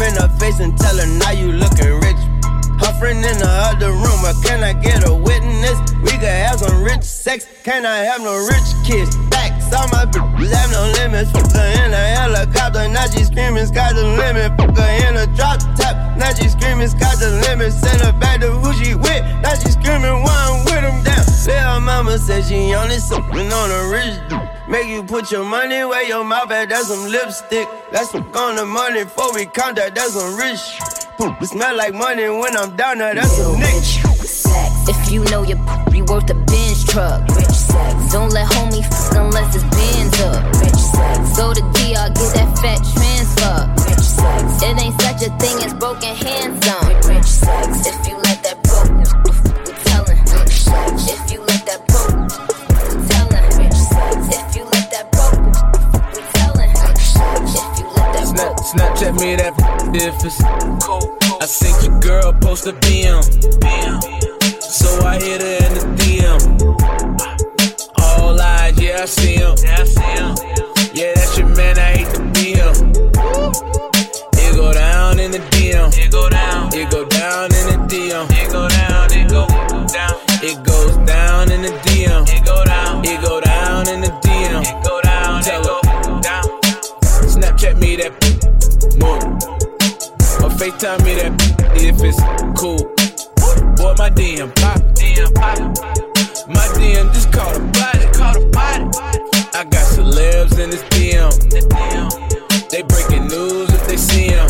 him 0.00 0.02
in 0.02 0.14
the 0.14 0.28
face 0.38 0.60
and 0.60 0.76
tell 0.78 0.96
her 0.96 1.06
now 1.06 1.30
you 1.30 1.52
looking 1.52 1.86
rich. 1.86 1.99
Her 1.99 1.99
friend 3.00 3.24
in 3.24 3.38
the 3.40 3.48
other 3.48 3.96
room, 3.96 4.20
or 4.28 4.36
can 4.44 4.60
I 4.60 4.76
get 4.76 5.08
a 5.08 5.14
witness? 5.14 5.80
We 6.04 6.12
could 6.20 6.28
have 6.28 6.60
some 6.60 6.84
rich 6.84 7.02
sex, 7.02 7.48
can 7.64 7.86
I 7.86 8.04
have 8.04 8.20
no 8.20 8.36
rich 8.36 8.68
kids? 8.84 9.16
Facts, 9.32 9.72
all 9.72 9.88
my 9.88 10.04
bitches 10.04 10.52
have 10.52 10.70
no 10.70 10.84
limits. 11.00 11.32
Fuck 11.32 11.50
her 11.56 11.68
in 11.80 11.96
a 11.96 12.04
helicopter, 12.20 12.86
now 12.92 13.08
she 13.08 13.24
screaming, 13.24 13.64
sky's 13.64 13.96
the 13.96 14.04
limit. 14.04 14.52
Fuck 14.60 14.76
her 14.76 14.92
in 15.08 15.16
a 15.16 15.26
drop 15.32 15.64
top, 15.80 15.96
now 16.20 16.28
she 16.36 16.52
screaming, 16.52 16.92
sky's 16.92 17.18
the 17.24 17.40
limit. 17.48 17.72
Send 17.72 18.04
her 18.04 18.12
back 18.20 18.40
to 18.44 18.52
who 18.52 18.68
she 18.76 18.94
with, 18.94 19.24
now 19.40 19.56
she 19.56 19.72
screaming, 19.72 20.20
why 20.20 20.36
I'm 20.52 20.64
with 20.68 20.84
him 20.84 21.02
down. 21.02 21.24
Little 21.48 21.80
mama 21.80 22.18
said 22.18 22.44
she 22.44 22.74
only 22.74 22.98
sipping 23.00 23.50
on 23.50 23.68
a 23.72 23.82
rich 23.88 24.12
dude. 24.28 24.44
Make 24.68 24.88
you 24.88 25.02
put 25.02 25.32
your 25.32 25.44
money 25.44 25.82
where 25.88 26.04
your 26.04 26.22
mouth 26.22 26.50
at, 26.52 26.68
that's 26.68 26.88
some 26.88 27.08
lipstick. 27.08 27.66
Let's 27.92 28.12
fuck 28.12 28.36
on 28.36 28.56
the 28.56 28.66
money 28.66 29.04
before 29.04 29.32
we 29.32 29.46
count 29.46 29.76
that, 29.76 29.94
that's 29.94 30.12
some 30.12 30.36
rich. 30.36 30.99
It 31.22 31.46
smell 31.46 31.76
like 31.76 31.92
money 31.92 32.30
when 32.30 32.56
I'm 32.56 32.74
down 32.76 32.96
there, 32.96 33.14
that's 33.14 33.36
some 33.36 33.60
nick. 33.60 33.84
If 34.88 35.12
you 35.12 35.22
know 35.24 35.42
your 35.42 35.58
you 35.92 36.04
worth 36.04 36.30
a 36.30 36.34
Benz 36.34 36.82
truck, 36.84 37.28
rich 37.36 37.44
sex. 37.44 38.12
Don't 38.12 38.30
let 38.32 38.48
homie 38.48 38.80
fuck 38.80 39.16
unless 39.20 39.54
it's 39.54 39.64
Benz 39.64 40.18
up, 40.22 40.42
rich 40.64 40.80
sex. 40.80 41.36
Go 41.36 41.52
to 41.52 41.60
DR, 41.76 42.08
get 42.16 42.32
that 42.40 42.58
fat 42.62 42.80
transfer, 42.96 43.68
rich 43.84 44.00
sex. 44.00 44.62
It 44.62 44.80
ain't 44.80 44.98
such 45.02 45.28
a 45.28 45.30
thing 45.36 45.62
as 45.62 45.74
broken 45.74 46.16
hands 46.16 46.66
on, 46.66 46.88
rich 47.04 47.26
sex. 47.26 47.86
If 47.86 48.08
you 48.08 48.16
Snapchat 59.00 59.20
me 59.20 59.34
that 59.36 59.54
if 59.94 60.24
it's 60.24 60.42
cool. 60.84 61.16
I 61.40 61.46
seen 61.46 61.74
your 61.82 61.98
girl 62.00 62.32
post 62.34 62.66
a 62.66 62.72
BM. 62.72 63.22
So 64.60 65.06
I 65.06 65.18
hit 65.18 65.40
her 65.40 65.56
in 65.66 65.74
the 65.74 65.80
DM. 65.96 66.40
All 67.98 68.38
eyes, 68.38 68.78
yeah, 68.78 69.00
I 69.00 69.04
see 69.06 69.36
him. 69.36 69.56
Yeah, 70.92 71.14
that's 71.14 71.38
your 71.38 71.48
man, 71.48 71.78
I 71.78 71.96
hate 71.96 72.14
to 72.14 72.22
be 72.34 72.52
him. 72.52 72.92
It 74.34 74.54
go 74.54 74.72
down 74.74 75.18
in 75.18 75.30
the 75.30 75.38
DM. 75.50 75.96
It 75.96 76.12
go 76.12 76.28
down. 76.28 76.68
It 76.74 76.90
go 76.90 77.09
cool. 92.56 92.78
Boy, 93.76 93.94
my 93.98 94.10
DM 94.10 94.54
pop. 94.56 94.78
DM 94.96 95.34
pop. 95.34 95.58
My 96.48 96.66
DM 96.74 97.12
just 97.12 97.32
caught 97.32 97.56
a 97.56 97.60
body. 97.60 98.06
Caught 98.12 98.36
a 98.36 98.46
body. 98.50 98.84
I 99.54 99.64
got 99.64 99.86
celebs 99.86 100.58
in 100.58 100.70
this 100.70 100.82
DM. 100.90 101.32
They 102.70 102.82
breaking 102.82 103.28
news 103.28 103.68
if 103.70 103.86
they 103.86 103.96
see 103.96 104.28
him. 104.28 104.46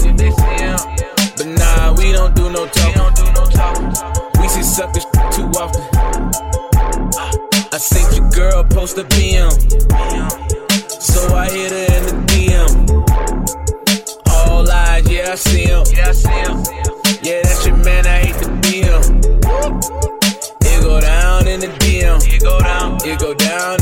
But 1.36 1.46
nah, 1.46 1.94
we 1.94 2.12
don't 2.12 2.34
do 2.34 2.50
no 2.50 2.66
talk. 2.66 2.94
We 4.40 4.48
see 4.48 4.62
suckers 4.62 5.06
too 5.34 5.50
often. 5.58 5.82
I 7.72 7.78
seen 7.78 8.12
your 8.14 8.30
girl 8.30 8.64
post 8.64 8.98
a 8.98 9.04
BM. 9.04 9.50
So 11.00 11.34
I 11.34 11.48
hit 11.50 11.72
her 11.72 11.96
in 11.96 12.02
the 12.04 12.12
DM. 12.26 12.90
All 14.28 14.70
eyes, 14.70 15.08
yeah, 15.10 15.32
I 15.32 15.34
see 15.34 15.64
him. 15.64 15.84
Yeah, 15.94 16.08
I 16.08 16.12
see 16.12 16.28
him. 16.28 16.89
Man, 17.84 18.06
I 18.06 18.18
hate 18.18 18.36
be 18.62 18.82
him. 18.82 19.00
It 20.60 20.82
go 20.82 21.00
down 21.00 21.48
in 21.48 21.60
the 21.60 21.68
DM. 21.80 22.20
It 22.26 22.42
go 22.42 22.60
down. 22.60 22.98
It 23.02 23.18
go 23.18 23.32
down 23.32 23.79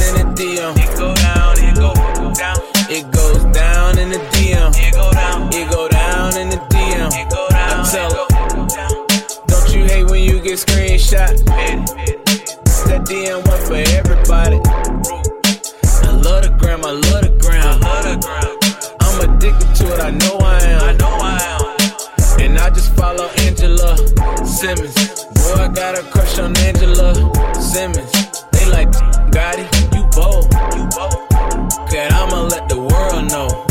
Simmons. 24.58 24.92
Boy, 25.34 25.54
I 25.54 25.68
got 25.68 25.96
a 25.96 26.02
crush 26.10 26.36
on 26.40 26.56
Angela 26.56 27.14
Simmons. 27.54 28.10
They 28.50 28.66
like, 28.66 28.90
Gotti, 29.30 29.62
you 29.94 30.02
bold. 30.10 30.52
You 30.74 30.88
bold. 30.98 31.82
Okay, 31.86 32.08
I'ma 32.08 32.42
let 32.42 32.68
the 32.68 32.80
world 32.80 33.30
know. 33.30 33.64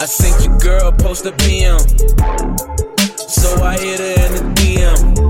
I 0.00 0.06
seen 0.06 0.32
your 0.48 0.56
girl 0.58 0.92
post 0.92 1.26
a 1.26 1.32
BM. 1.32 1.80
So 3.18 3.64
I 3.64 3.76
hit 3.78 3.98
her 3.98 4.26
in 4.26 4.54
the 4.54 4.60
DM. 4.60 5.29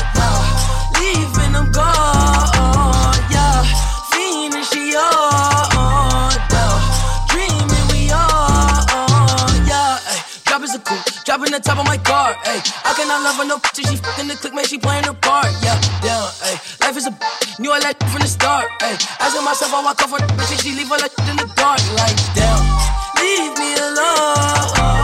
Dropping 11.51 11.63
the 11.63 11.69
top 11.69 11.79
of 11.79 11.85
my 11.85 11.97
car, 11.97 12.33
ayy. 12.45 12.63
I 12.85 12.93
cannot 12.93 13.23
love 13.23 13.35
her 13.35 13.45
no 13.45 13.57
bitch, 13.57 13.83
she 13.87 13.95
f***ing 13.95 14.27
the 14.27 14.35
click, 14.35 14.53
man, 14.53 14.63
she 14.65 14.77
playing 14.77 15.03
her 15.03 15.13
part, 15.13 15.47
yeah, 15.61 15.75
down, 15.99 16.29
ayy. 16.47 16.79
Life 16.79 16.95
is 16.95 17.07
a 17.07 17.11
knew 17.59 17.71
I 17.71 17.79
like 17.79 17.99
from 18.07 18.21
the 18.21 18.27
start, 18.27 18.69
ayy. 18.79 18.95
Asking 19.19 19.43
myself, 19.43 19.73
I 19.73 19.83
walk 19.83 20.01
off 20.01 20.11
her 20.11 20.25
bitch, 20.27 20.63
she 20.63 20.71
leave 20.71 20.87
her 20.87 20.97
like 20.97 21.11
in 21.27 21.35
the 21.35 21.51
dark, 21.55 21.81
like, 21.99 22.15
down. 22.35 22.61
Leave 23.19 23.57
me 23.59 23.75
alone, 23.75 25.00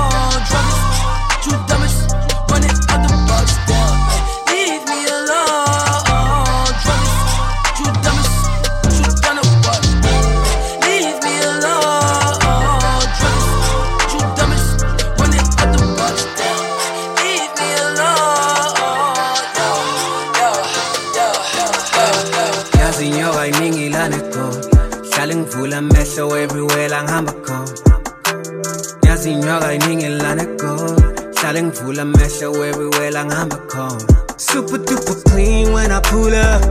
yazi 29.28 29.32
inyoka 29.32 29.74
iningi 29.74 30.08
laneko 30.08 30.96
hlale 31.36 31.64
ngivula 31.64 32.02
amehlo 32.02 32.66
everywhere 32.66 33.12
la 33.12 33.26
ngihamba 33.26 33.58
khona 33.58 34.02
super 34.38 34.78
duper 34.78 35.16
clean 35.24 35.74
when 35.74 35.92
I 35.92 36.00
pull 36.02 36.34
up. 36.34 36.62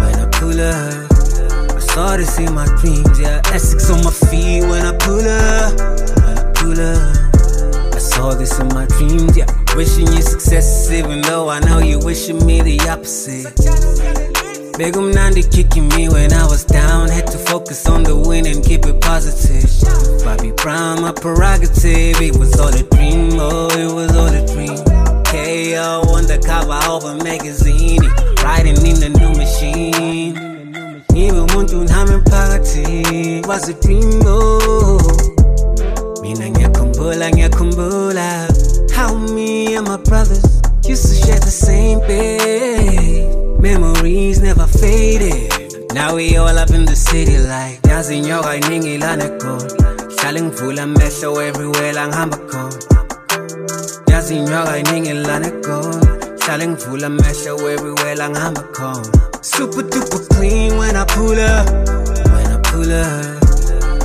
When 0.00 0.14
I 0.14 0.26
pull 0.30 0.60
up. 0.60 1.10
I 1.76 1.80
saw 1.80 2.16
this 2.16 2.38
in 2.38 2.54
my 2.54 2.66
dreams 2.80 3.20
yeah. 3.20 3.42
Essex 3.52 3.90
on 3.90 4.04
my 4.04 4.10
feet 4.10 4.62
when 4.62 4.86
I 4.86 4.96
pull 4.96 5.26
up. 5.26 5.72
When 6.24 6.38
I 6.38 6.52
pull 6.54 6.80
up. 6.80 7.94
I 7.94 7.98
saw 7.98 8.34
this 8.34 8.58
in 8.58 8.68
my 8.68 8.86
dreams 8.86 9.36
yeah. 9.36 9.46
Wishing 9.76 10.06
you 10.06 10.22
success 10.22 10.90
even 10.90 11.20
though 11.22 11.50
I 11.50 11.60
know 11.60 11.80
you 11.80 11.98
wishing 11.98 12.44
me 12.46 12.62
the 12.62 12.78
opposite 12.88 13.52
Big 14.80 14.96
Nandi 14.96 15.42
kicking 15.42 15.88
me 15.88 16.08
when 16.08 16.32
I 16.32 16.46
was 16.46 16.64
down. 16.64 17.10
Had 17.10 17.26
to 17.32 17.36
focus 17.36 17.86
on 17.86 18.02
the 18.02 18.16
win 18.16 18.46
and 18.46 18.64
keep 18.64 18.86
it 18.86 18.98
positive. 19.02 19.68
Bobby 20.24 20.52
Brown, 20.52 21.02
my 21.02 21.12
prerogative. 21.12 22.16
It 22.18 22.34
was 22.38 22.58
all 22.58 22.72
a 22.72 22.82
dream, 22.84 23.28
oh, 23.38 23.68
it 23.76 23.92
was 23.92 24.16
all 24.16 24.32
a 24.32 24.40
dream. 24.46 24.80
KO 25.28 26.00
on 26.16 26.24
the 26.24 26.40
cover 26.40 26.80
of 26.88 27.04
a 27.04 27.22
magazine. 27.22 28.00
Riding 28.42 28.80
in 28.80 28.96
the 29.04 29.10
new 29.20 29.32
machine. 29.36 30.32
Even 31.14 31.44
muntu 31.52 31.86
nami 31.86 32.24
phakathi 32.24 33.46
was 33.46 33.68
a 33.68 33.74
dream, 33.82 34.22
oh. 34.24 34.96
Mina 36.22 36.48
ngiyakhumbula, 36.48 37.30
ngiyakhumbula 37.32 38.48
how 38.92 39.14
me 39.14 39.76
and 39.76 39.86
my 39.86 39.98
brothers 39.98 40.62
used 40.88 41.06
to 41.06 41.14
share 41.26 41.38
the 41.38 41.50
same 41.50 41.98
bed. 42.00 43.39
Memories 43.60 44.40
never 44.40 44.66
faded. 44.66 45.52
Now 45.92 46.14
we 46.16 46.36
all 46.36 46.58
up 46.58 46.70
in 46.70 46.84
the 46.86 46.96
city 46.96 47.36
like 47.38 47.82
yazi 47.82 48.18
inyoka 48.18 48.56
iningi 48.56 48.98
laneko. 48.98 49.58
Hlale 50.16 50.42
ngivula 50.42 50.82
amehlo 50.82 51.42
everywhere 51.42 51.92
la 51.92 52.06
ngihamba 52.08 52.36
khona. 52.36 52.78
Yazi 54.06 54.36
inyoka 54.36 54.78
iningi 54.78 55.12
laneko. 55.12 55.76
Hlale 56.40 56.66
ngivula 56.68 57.06
amehlo 57.06 57.70
everywhere 57.70 58.14
la 58.16 58.28
ngihamba 58.28 58.62
khona. 58.72 59.08
Super 59.42 59.82
duper 59.82 60.28
clean 60.36 60.76
when 60.78 60.96
I 60.96 61.04
pull 61.04 61.38
up. 61.38 61.66
When 62.32 62.46
I 62.52 62.58
pull 62.62 62.92
up. 62.92 63.36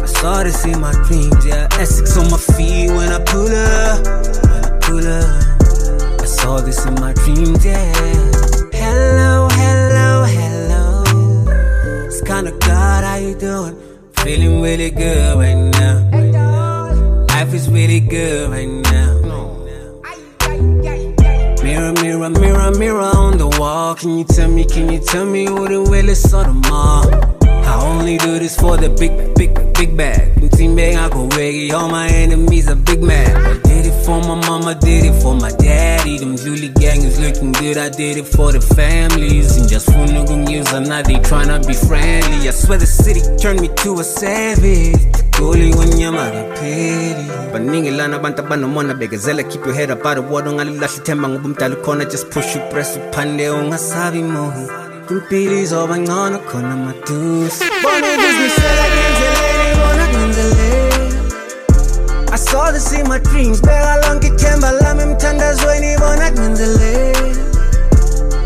I 0.04 0.08
saw 0.08 0.44
this 0.44 0.66
in 0.66 0.80
my 0.82 0.92
dreams, 1.08 1.46
yeah. 1.46 1.68
Essex 1.80 2.18
on 2.18 2.30
my 2.30 2.38
feet 2.38 2.90
when 2.92 3.12
I 3.12 3.20
pull 3.24 3.48
up. 3.48 4.06
When 4.50 4.66
I 4.66 4.80
pull 4.82 5.08
up. 5.08 6.22
I 6.22 6.26
saw 6.26 6.60
this 6.62 6.86
in 6.86 6.96
my 6.96 7.14
dreams, 7.14 7.64
yeah. 7.66 7.94
Hello, 8.74 9.25
It's 12.36 12.44
kinda 12.44 12.66
God, 12.68 13.04
how 13.06 13.16
you 13.16 13.34
doing? 13.36 13.78
Feeling 14.18 14.62
really 14.62 14.92
good 14.92 15.38
right 15.38 15.56
now. 15.56 17.28
Life 17.30 17.54
is 17.54 17.70
really 17.70 18.02
good 18.02 18.52
right 18.52 18.68
now. 18.68 19.22
Mirror, 21.64 21.94
mirror, 21.94 22.30
mirror, 22.30 22.72
mirror 22.78 23.12
on 23.16 23.38
the 23.38 23.48
wall. 23.58 23.96
Can 23.96 24.18
you 24.18 24.26
tell 24.26 24.50
me, 24.50 24.66
can 24.66 24.92
you 24.92 25.00
tell 25.00 25.26
me 25.26 25.46
who 25.46 25.66
the 25.66 25.80
realest 25.90 26.34
of 26.34 26.46
them 26.46 26.62
all? 26.66 27.08
I 27.42 27.82
only 27.86 28.18
do 28.18 28.38
this 28.38 28.60
for 28.60 28.76
the 28.76 28.90
big, 28.90 29.34
big, 29.36 29.54
big 29.74 29.96
bag. 29.96 30.34
Team 30.52 30.76
bang, 30.76 30.98
I 30.98 31.08
go 31.08 31.30
reggae. 31.30 31.72
All 31.72 31.88
my 31.88 32.10
enemies 32.10 32.68
are 32.68 32.76
big 32.76 33.02
mad. 33.02 33.65
For 34.06 34.22
my 34.22 34.36
mama, 34.48 34.76
did 34.76 35.06
it 35.06 35.22
for 35.22 35.34
my 35.34 35.52
daddy. 35.52 36.20
Them 36.20 36.38
Julie 36.38 36.70
gang 36.70 37.02
is 37.04 37.20
looking 37.20 37.52
good. 37.54 37.78
I 37.78 37.90
did 37.90 38.18
it 38.18 38.28
for 38.28 38.52
the 38.52 38.62
families. 38.62 39.58
And 39.58 39.68
just 39.68 39.88
for 39.88 40.06
nigga 40.06 40.38
news, 40.48 40.68
I'm 40.74 40.84
not 40.84 41.06
they 41.06 41.16
tryna 41.16 41.66
be 41.66 41.74
friendly. 41.74 42.48
I 42.48 42.52
swear 42.52 42.78
the 42.78 42.86
city 42.86 43.22
turned 43.42 43.62
me 43.62 43.70
to 43.84 44.00
a 44.00 44.04
savage. 44.04 45.02
Goli 45.38 45.74
wanyama 45.74 46.26
pity. 46.56 47.26
baningilana 47.54 48.16
abantu 48.20 48.40
abanomona 48.42 48.94
bekezela 48.94 49.44
keep 49.50 49.66
your 49.66 49.74
head 49.76 49.92
up 49.92 50.06
out 50.06 50.18
of 50.18 50.30
water 50.30 50.50
ungalilahli 50.50 50.98
ithemba 50.98 51.30
ngoba 51.30 51.46
umdala 51.50 51.76
ukhona 51.76 52.06
just 52.06 52.30
push 52.30 52.56
upress 52.56 52.98
uphande 52.98 53.50
ungasabi 53.50 54.24
mohi 54.24 54.66
impilo 55.12 55.60
izoba 55.60 55.98
ngcono 55.98 56.40
khona 56.40 56.76
madusi 56.76 57.64
Bona 57.84 58.08
ubuzimisela 58.14 58.86
ngendleleni, 58.94 59.45
I 62.56 62.58
saw 62.58 62.72
this 62.72 62.94
in 62.94 63.06
my 63.10 63.20
dreams. 63.20 63.60
Beka 63.60 64.00
lonke 64.04 64.28
ithemba 64.28 64.72
lami 64.82 65.04
emthandazweni 65.04 65.98
bona 66.00 66.32
ngendleleni. 66.32 67.32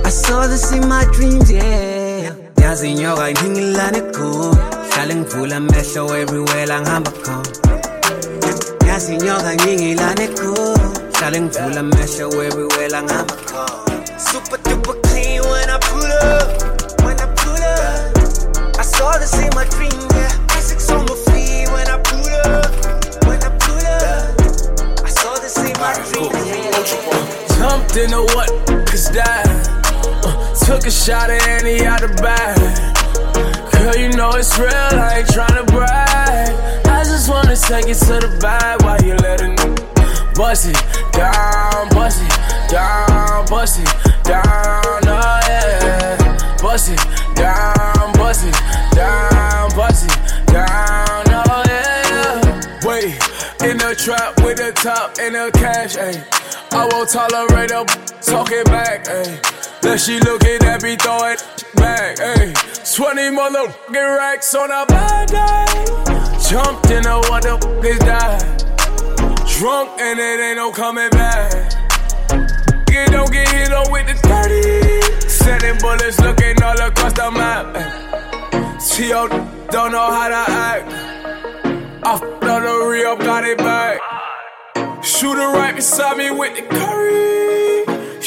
I 0.03 0.09
saw 0.09 0.47
this 0.47 0.71
in 0.71 0.87
my 0.89 1.05
dreams 1.13 1.51
yeah. 1.51 2.33
Yazi 2.57 2.91
inyoka 2.91 3.29
iningilane 3.29 4.01
go 4.11 4.55
hlale 4.91 5.15
ngivula 5.15 5.55
amehlo 5.57 6.15
everywhere 6.15 6.65
la 6.65 6.81
ngihamba 6.81 7.11
khona 7.11 7.43
yazi 8.87 9.15
inyoka 9.15 9.55
ngingilane 9.55 10.27
go 10.27 10.77
hlale 11.13 11.41
ngivula 11.41 11.79
amehlo 11.79 12.43
everywhere 12.43 12.89
la 12.89 13.01
ngihamba 13.03 13.35
khona 13.45 14.19
super 14.31 14.57
duper 14.57 14.95
clean 15.03 15.41
when 15.51 15.69
I 15.69 15.77
pull 15.77 16.11
up 16.11 17.03
when 17.05 17.19
I 17.19 17.27
pull 17.35 17.63
up. 17.63 18.79
I 18.79 18.83
saw 18.83 19.17
this 19.19 19.33
in 19.39 19.49
my 19.55 19.65
dream 19.65 20.08
in 27.97 28.13
a 28.13 28.21
what? 28.21 28.49
Cause 28.87 29.09
died. 29.09 29.45
Uh, 30.23 30.55
took 30.65 30.85
a 30.85 30.91
shot 30.91 31.29
at 31.29 31.47
any 31.47 31.85
out 31.85 32.01
the 32.01 32.09
bag. 32.21 32.59
Girl, 33.73 33.95
you 33.95 34.09
know 34.17 34.31
it's 34.31 34.57
real, 34.59 34.69
I 34.69 35.19
ain't 35.19 35.27
tryna 35.29 35.65
brag. 35.67 36.85
I 36.85 37.03
just 37.03 37.29
wanna 37.29 37.55
take 37.55 37.87
it 37.87 37.97
to 38.05 38.19
the 38.19 38.37
bag 38.41 38.81
while 38.83 39.01
you 39.01 39.15
letting 39.15 39.55
me 39.55 39.75
bust 40.35 40.67
it 40.67 40.77
down, 41.13 41.89
bust 41.89 42.21
it 42.21 42.69
down, 42.69 43.45
bust 43.47 43.79
it 43.79 44.23
down, 44.23 44.43
oh 44.45 45.39
yeah. 45.47 46.57
Bust 46.61 46.91
it 46.91 46.99
down, 47.35 48.13
bust 48.13 48.45
it 48.45 48.55
down, 48.95 49.69
bust 49.75 50.05
it 50.05 50.47
down, 50.47 50.98
in 53.63 53.77
the 53.77 53.95
trap 53.95 54.37
with 54.43 54.57
the 54.57 54.71
top 54.71 55.17
and 55.19 55.35
the 55.35 55.51
cash, 55.53 55.97
ayy. 55.97 56.23
I 56.71 56.87
won't 56.91 57.09
tolerate 57.09 57.71
her 57.71 57.83
talking 58.21 58.63
back, 58.65 59.05
ayy. 59.05 59.81
Then 59.81 59.97
she 59.97 60.19
looking 60.19 60.63
at 60.63 60.81
me, 60.83 60.95
throw 60.95 61.25
it 61.25 61.43
back, 61.75 62.17
ayy. 62.17 62.53
20 62.95 63.21
motherfucking 63.35 64.17
racks 64.17 64.55
on 64.55 64.71
a 64.71 64.85
bad 64.85 65.27
day. 65.29 65.65
Jumped 66.49 66.89
in 66.89 67.03
the 67.03 67.19
fuck 67.27 67.85
is 67.85 67.99
that? 67.99 68.41
Drunk 69.57 69.89
and 69.99 70.19
it 70.19 70.39
ain't 70.39 70.57
no 70.57 70.71
coming 70.71 71.09
back. 71.11 71.51
You 72.89 73.05
don't 73.07 73.31
get 73.31 73.47
hit 73.49 73.73
on 73.73 73.91
with 73.91 74.07
the 74.07 74.15
30. 74.27 75.29
Sending 75.29 75.77
bullets 75.79 76.19
looking 76.19 76.61
all 76.63 76.79
across 76.79 77.13
the 77.13 77.29
map. 77.31 77.75
Ayy. 77.75 78.09
T.O. 78.79 79.27
don't 79.69 79.91
know 79.91 80.11
how 80.11 80.29
to 80.29 80.51
act. 80.51 81.08
On 82.01 82.17
the 82.39 82.87
real, 82.89 83.17
got 83.17 83.43
it 83.43 83.57
back. 83.57 83.99
Shooter 85.03 85.49
right 85.51 85.75
beside 85.75 86.17
me 86.17 86.31
with 86.31 86.55
the 86.55 86.61
curry. 86.63 87.19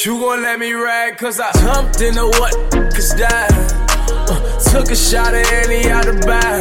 You 0.05 0.21
gon' 0.21 0.43
let 0.43 0.59
me 0.61 0.73
rag, 0.75 1.17
cause 1.17 1.41
I 1.41 1.51
jumped 1.53 2.03
in 2.03 2.15
the 2.15 2.27
what? 2.27 2.53
Cause 2.93 3.15
that. 3.17 3.49
Uh, 4.29 4.71
took 4.71 4.91
a 4.91 4.97
shot 4.97 5.35
at 5.35 5.51
any 5.65 5.91
out 5.91 6.05
the 6.05 6.13
bag. 6.27 6.61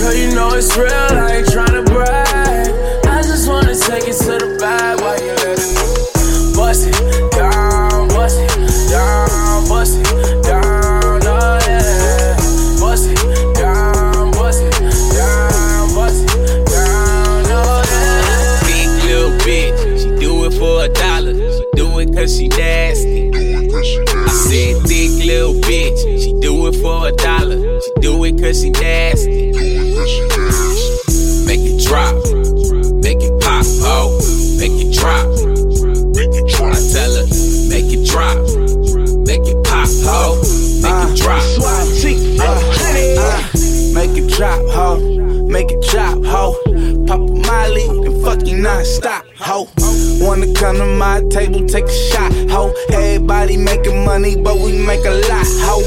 Girl, 0.00 0.14
you 0.14 0.34
know 0.34 0.54
it's 0.54 0.76
real, 0.76 0.90
I 0.90 1.36
ain't 1.36 1.46
tryna 1.46 1.84
brag. 1.86 3.06
I 3.06 3.22
just 3.22 3.48
wanna 3.48 3.76
take 3.76 4.08
it 4.08 4.16
to 4.26 4.38
the 4.44 4.55
come 50.58 50.76
to 50.76 50.86
my 50.86 51.22
table, 51.28 51.66
take 51.66 51.84
a 51.84 51.92
shot, 51.92 52.32
ho. 52.50 52.72
Everybody 52.90 53.56
making 53.56 54.04
money, 54.04 54.36
but 54.36 54.58
we 54.58 54.72
make 54.72 55.04
a 55.04 55.14
lot, 55.28 55.46
ho. 55.60 55.84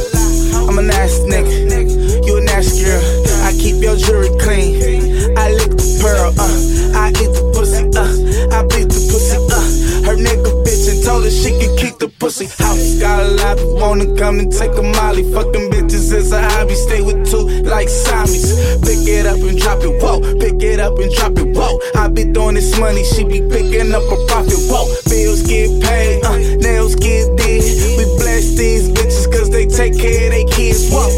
I'm 0.68 0.78
a 0.78 0.82
nasty 0.82 1.30
nigga, 1.30 2.26
you 2.26 2.38
a 2.38 2.42
nasty 2.42 2.86
girl. 2.86 3.02
I 3.44 3.52
keep 3.54 3.82
your 3.82 3.96
jewelry 3.98 4.30
clean. 4.40 5.38
I 5.38 5.52
lick 5.52 5.72
the 5.72 5.88
pearl, 6.02 6.34
uh. 6.38 7.00
I 7.00 7.10
eat 7.10 7.34
the 7.34 7.52
pussy, 7.54 7.82
uh. 7.98 8.58
I 8.58 8.62
beat 8.70 8.90
the 8.90 9.02
pussy, 9.10 9.38
uh. 9.50 10.06
Her 10.06 10.16
nigga 10.16 10.64
bitch 10.64 10.90
and 10.90 11.04
told 11.04 11.24
her 11.24 11.32
she 11.32 11.52
could 11.60 11.78
keep 11.78 11.98
the 11.98 12.08
pussy 12.08 12.46
house. 12.46 13.00
Got 13.00 13.22
a 13.26 13.30
lot 13.42 13.60
of 13.60 13.74
wanna 13.74 14.16
come 14.16 14.40
and 14.40 14.52
take 14.52 14.78
a 14.78 14.84
molly. 14.84 15.24
Fucking 15.34 15.72
bitches 15.72 16.14
is 16.14 16.32
a 16.32 16.42
hobby. 16.42 16.76
Stay 16.76 17.02
with 17.02 17.30
two 17.30 17.46
like 17.64 17.90
Siamese. 17.90 18.78
Pick 18.82 19.08
it 19.08 19.26
up 19.26 19.40
and 19.40 19.58
drop 19.58 19.82
it, 19.82 20.02
whoa. 20.02 20.22
Pick 20.40 20.62
it 20.62 20.80
up 20.80 20.98
and 21.00 21.12
drop 21.14 21.38
it, 21.38 21.49
whoa. 21.70 22.02
I 22.02 22.08
be 22.08 22.24
throwing 22.34 22.56
this 22.56 22.78
money, 22.80 23.04
she 23.04 23.24
be 23.24 23.42
picking 23.42 23.94
up 23.94 24.04
a 24.04 24.18
profit, 24.28 24.60
whoa. 24.70 24.88
Bills 25.10 25.44
get 25.44 25.70
paid, 25.82 26.24
uh, 26.24 26.38
nails 26.58 26.96
get 26.96 27.36
did. 27.38 27.64
We 27.98 28.06
bless 28.18 28.56
these 28.58 28.90
bitches 28.90 29.32
cause 29.32 29.50
they 29.50 29.66
take 29.66 29.98
care 29.98 30.28
of 30.28 30.32
their 30.32 30.48
kids, 30.48 30.90
whoa. 30.90 31.10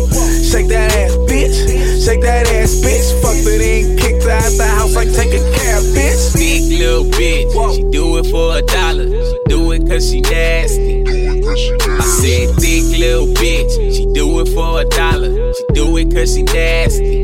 Shake 0.43 0.67
that 0.69 0.91
ass, 0.95 1.15
bitch. 1.29 2.05
Shake 2.05 2.21
that 2.21 2.47
ass, 2.47 2.81
bitch. 2.81 3.21
Fuck 3.21 3.37
it 3.37 3.61
in, 3.61 3.97
kicked 3.97 4.23
her 4.23 4.31
out 4.31 4.51
the 4.57 4.67
house 4.67 4.95
like 4.95 5.11
take 5.13 5.33
a 5.33 5.41
cab, 5.55 5.83
bitch. 5.95 6.33
Big 6.35 6.79
little 6.79 7.05
bitch, 7.05 7.75
she 7.75 7.83
do 7.89 8.17
it 8.17 8.25
for 8.27 8.57
a 8.57 8.61
dollar. 8.61 9.07
She 9.07 9.37
do 9.47 9.71
it 9.71 9.87
cause 9.87 10.09
she 10.09 10.21
nasty. 10.21 11.01
I 11.51 12.03
said 12.03 12.55
thick 12.55 12.97
little 12.97 13.27
bitch, 13.27 13.95
she 13.95 14.05
do 14.13 14.39
it 14.41 14.49
for 14.49 14.81
a 14.81 14.85
dollar. 14.85 15.53
She 15.53 15.65
do 15.73 15.97
it 15.97 16.13
cause 16.13 16.33
she 16.35 16.43
nasty. 16.43 17.20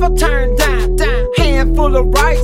Never 0.00 0.14
turn 0.16 0.56
down, 0.56 0.96
down. 0.96 1.20
Of 1.80 2.06
rice, 2.14 2.38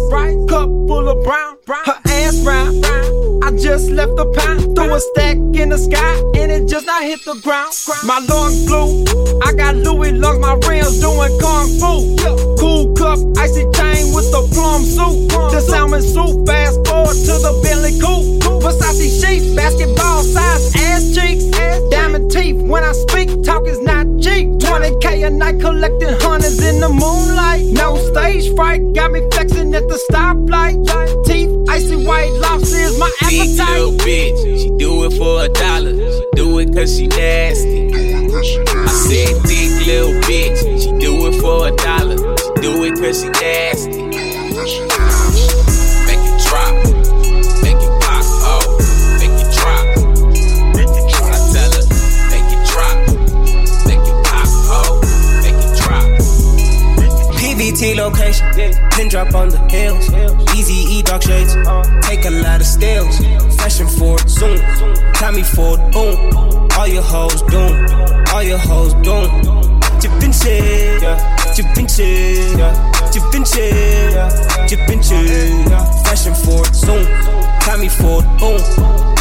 cup 0.49 0.69
full 0.89 1.09
of 1.09 1.23
brown, 1.23 1.57
brown. 1.67 1.85
Her 1.85 2.01
ass 2.07 2.41
round, 2.45 2.85
round. 2.85 3.45
I 3.45 3.51
just 3.57 3.91
left 3.91 4.17
the 4.17 4.27
pound, 4.35 4.75
threw 4.75 4.95
a 4.95 4.99
stack 4.99 5.37
in 5.37 5.69
the 5.69 5.79
sky, 5.79 6.15
and 6.35 6.51
it 6.51 6.67
just 6.67 6.87
not 6.87 7.03
hit 7.03 7.25
the 7.25 7.35
ground. 7.45 7.73
My 8.05 8.19
lungs 8.29 8.67
blue, 8.67 9.05
I 9.43 9.53
got 9.53 9.77
Louis 9.77 10.13
lungs, 10.13 10.41
my 10.41 10.55
rims 10.67 11.01
doing 11.01 11.39
kung 11.39 11.69
fu. 11.79 12.17
Cool 12.59 12.95
cup, 12.97 13.21
icy 13.39 13.69
chain 13.77 14.13
with 14.15 14.27
the 14.33 14.43
plum 14.53 14.83
suit. 14.83 15.29
The 15.31 15.61
salmon 15.61 16.03
soup, 16.03 16.47
fast 16.47 16.85
forward 16.87 17.15
to 17.15 17.35
the 17.39 17.53
Bentley 17.63 17.95
coupe. 18.01 18.43
Versace 18.65 19.21
sheets, 19.21 19.55
basketball 19.55 20.25
size 20.25 20.75
ass 20.77 21.15
cheeks, 21.15 21.45
diamond 21.91 22.33
teeth. 22.33 22.57
When 22.57 22.83
I 22.83 22.93
speak, 22.93 23.29
talk 23.45 23.67
is 23.69 23.79
not 23.81 24.07
cheap. 24.19 24.49
20k 24.59 25.27
a 25.27 25.31
night 25.31 25.61
collecting 25.61 26.19
hundreds 26.19 26.59
in 26.65 26.81
the 26.81 26.89
moonlight. 26.89 27.26
No 27.77 27.97
stage 27.97 28.55
fright, 28.55 28.93
got 28.95 29.13
me 29.13 29.21
flexing 29.33 29.75
at 29.75 29.89
the 29.89 29.99
stoplight. 30.11 30.85
Teeth, 31.25 31.51
icy 31.69 31.97
white 32.07 32.33
lobster 32.33 32.77
is 32.77 32.99
my 32.99 33.11
Big 33.29 33.59
little 33.59 33.93
bitch, 33.93 34.63
she 34.63 34.71
do 34.79 35.05
it 35.05 35.13
for 35.13 35.45
a 35.45 35.49
dollar. 35.49 35.95
She 35.95 36.25
do 36.35 36.59
it 36.59 36.73
cause 36.75 36.97
she 36.97 37.07
nasty. 37.07 37.93
I 37.95 38.87
said 38.87 39.37
thick 39.43 39.87
little 39.87 40.21
bitch, 40.23 40.83
she 40.83 40.91
do 40.99 41.27
it 41.27 41.41
for 41.41 41.69
a 41.69 41.71
dollar. 41.77 42.17
She 42.17 42.51
do 42.63 42.85
it 42.85 42.95
cause 42.97 43.23
she 43.23 43.29
nasty. 43.31 44.03
Make 46.07 46.23
it 46.23 46.41
drop, 46.49 46.86
PVT 57.77 57.97
location, 57.97 58.47
pin 58.93 59.09
drop 59.09 59.35
on 59.35 59.51
the 59.51 59.59
hills. 59.69 60.09
Easy 60.57 60.97
E 60.97 61.03
dog 61.03 61.23
shades, 61.23 61.53
take 62.09 62.25
a 62.25 62.31
lot 62.31 62.61
of 62.61 62.67
stills. 62.67 63.19
Fashion 63.57 63.87
forward, 63.87 64.27
zoom. 64.31 64.59
Tommy 65.13 65.43
Ford, 65.43 65.79
boom. 65.93 66.69
All 66.73 66.89
your 66.89 67.03
hoes 67.03 67.43
doom, 67.43 67.87
all 68.33 68.43
your 68.43 68.57
hoes 68.59 68.95
doom. 69.05 69.29
Tippin' 70.01 70.33
shit, 70.33 71.01
tippin' 71.55 71.87
shit, 71.87 72.57
tippin' 73.13 73.45
shit, 73.45 74.69
tippin' 74.69 75.03
shit. 75.03 75.69
Fashion 76.07 76.35
forward, 76.35 76.75
zoom. 76.75 77.07
Tommy 77.61 77.91
Ford, 77.91 78.25
boom. 78.39 78.61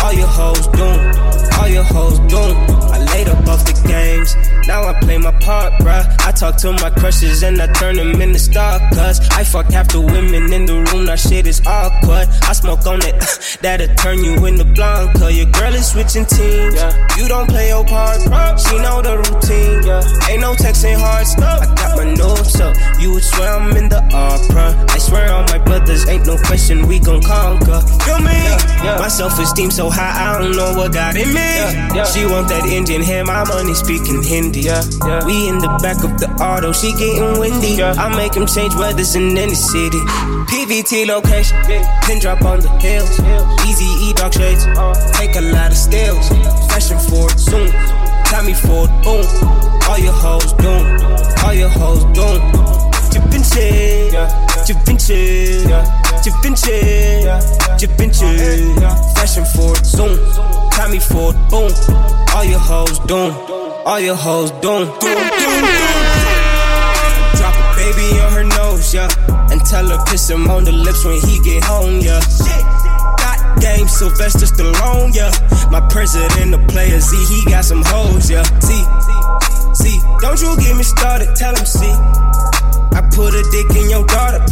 All 0.02 0.14
your 0.14 0.28
hoes 0.28 0.68
doom, 0.68 1.60
all 1.60 1.68
your 1.68 1.84
hoes 1.84 2.20
doom. 2.32 2.95
Up 3.16 3.48
off 3.48 3.64
the 3.64 3.72
games, 3.88 4.36
now 4.68 4.84
I 4.84 5.00
play 5.00 5.18
my 5.18 5.32
part, 5.40 5.72
bruh. 5.80 6.04
I 6.28 6.32
talk 6.32 6.58
to 6.58 6.74
my 6.74 6.90
crushes 6.90 7.44
and 7.44 7.62
I 7.62 7.72
turn 7.72 7.96
them 7.96 8.20
into 8.22 8.38
star 8.38 8.78
cuts. 8.92 9.22
I 9.32 9.46
fuck 9.46 9.72
half 9.72 9.88
the 9.88 10.02
women 10.02 10.52
in 10.52 10.66
the 10.66 10.84
room, 10.92 11.06
that 11.06 11.20
shit 11.20 11.48
is 11.48 11.66
awkward. 11.66 12.28
I 12.44 12.52
smoke 12.52 12.86
on 12.86 13.00
it, 13.04 13.16
that'll 13.62 13.96
turn 13.96 14.22
you 14.22 14.46
into 14.46 14.66
Blanca. 14.66 15.32
Your 15.32 15.46
girl 15.46 15.74
is 15.74 15.92
switching 15.92 16.26
teams, 16.26 16.76
you 17.16 17.30
don't 17.30 17.48
play 17.48 17.70
your 17.70 17.86
part, 17.86 18.20
bruh. 18.28 18.60
She 18.60 18.76
know 18.84 19.02
the 19.02 19.16
routine, 19.16 19.88
ain't 20.30 20.42
no 20.42 20.54
texting 20.54 21.00
hard 21.00 21.26
stuff. 21.26 21.62
I 21.64 21.74
got 21.74 21.96
my 21.96 22.14
notes 22.14 22.60
up, 22.60 22.76
you 23.00 23.14
would 23.14 23.24
swear 23.24 23.56
I'm 23.56 23.76
in 23.78 23.88
the 23.88 24.04
opera. 24.12 24.76
I 24.90 24.98
swear 24.98 25.32
on 25.32 25.46
my 25.46 25.58
brothers, 25.60 26.06
ain't 26.10 26.28
no 26.28 26.36
question 26.36 26.86
we 26.86 27.00
gon' 27.00 27.24
conquer. 27.24 27.80
Feel 28.04 28.20
me? 28.20 28.36
Yeah. 28.84 29.00
My 29.00 29.08
self 29.08 29.40
esteem 29.40 29.72
so 29.72 29.90
high, 29.90 30.36
I 30.36 30.38
don't 30.38 30.52
know 30.52 30.76
what 30.76 30.92
got 30.92 31.16
in 31.16 31.30
me. 31.34 32.04
She 32.12 32.26
want 32.28 32.50
that 32.50 32.68
Indian 32.68 33.05
hair, 33.06 33.24
my 33.24 33.44
money 33.46 33.74
speaking 33.74 34.24
Hindi. 34.24 34.66
We 35.26 35.48
in 35.48 35.60
the 35.62 35.70
back 35.82 36.04
of 36.04 36.18
the 36.20 36.28
auto, 36.42 36.74
she 36.74 36.92
getting 36.98 37.40
windy. 37.40 37.82
I 37.82 38.10
make 38.18 38.34
him 38.34 38.48
change 38.48 38.74
weathers 38.76 39.16
in 39.16 39.38
any 39.38 39.54
city. 39.54 40.02
PVT 40.50 41.06
location, 41.06 41.58
pin 42.04 42.20
drop 42.20 42.42
on 42.42 42.60
the 42.60 42.70
hills. 42.82 43.14
Easy 43.70 43.86
E 44.10 44.14
dog 44.14 44.34
shades, 44.34 44.66
uh. 44.66 44.94
take 45.14 45.36
a 45.36 45.42
lot 45.42 45.72
of 45.72 45.78
stills. 45.78 46.28
Fashion 46.68 46.98
forward, 47.00 47.38
zoom. 47.38 47.70
Tommy 48.26 48.54
Ford, 48.54 48.90
boom. 49.04 49.26
All 49.88 50.00
your 50.00 50.14
hoes 50.14 50.52
doom, 50.54 50.86
all 51.46 51.54
your 51.54 51.70
hoes 51.70 52.04
doom. 52.18 52.42
Tippin' 53.12 53.44
shit, 53.44 54.12
tippin' 54.66 54.98
shit, 54.98 55.64
tippin' 57.78 58.12
shit. 58.12 58.80
Fashion 59.16 59.46
forward, 59.46 59.86
zoom. 59.86 60.18
Tommy 60.72 61.00
Ford, 61.00 61.36
boom. 61.50 61.72
All 62.36 62.44
your 62.44 62.60
hoes 62.60 63.00
doom, 63.08 63.32
all 63.86 63.98
your 63.98 64.14
hoes 64.14 64.52
doom. 64.60 64.92
Doom, 65.00 65.20
doom, 65.40 65.64
doom. 65.80 65.96
Drop 67.40 67.56
a 67.56 67.66
baby 67.80 68.20
on 68.20 68.32
her 68.34 68.44
nose, 68.44 68.94
yeah. 68.94 69.08
And 69.50 69.64
tell 69.66 69.88
her 69.88 70.04
kiss 70.04 70.30
him 70.30 70.50
on 70.50 70.66
the 70.66 70.74
lips 70.74 71.06
when 71.06 71.16
he 71.22 71.40
get 71.40 71.64
home, 71.64 72.02
yeah. 72.02 72.20
Got 73.16 73.62
game, 73.62 73.88
Sylvester 73.88 74.48
Stallone, 74.48 75.16
yeah. 75.16 75.32
My 75.72 75.80
president, 75.88 76.52
the 76.52 76.60
player 76.68 77.00
Z, 77.00 77.16
he 77.34 77.50
got 77.50 77.64
some 77.64 77.84
hoes, 77.86 78.30
yeah. 78.30 78.44
See, 78.60 78.84
see, 79.74 80.02
don't 80.20 80.42
you 80.42 80.58
get 80.60 80.76
me 80.76 80.84
started, 80.84 81.34
tell 81.38 81.56
him, 81.56 81.66
see. 81.66 81.96
I 82.92 83.00
put 83.16 83.34
a 83.34 83.44
dick 83.50 83.78
in 83.80 83.90
your 83.90 84.06
daughter. 84.08 84.44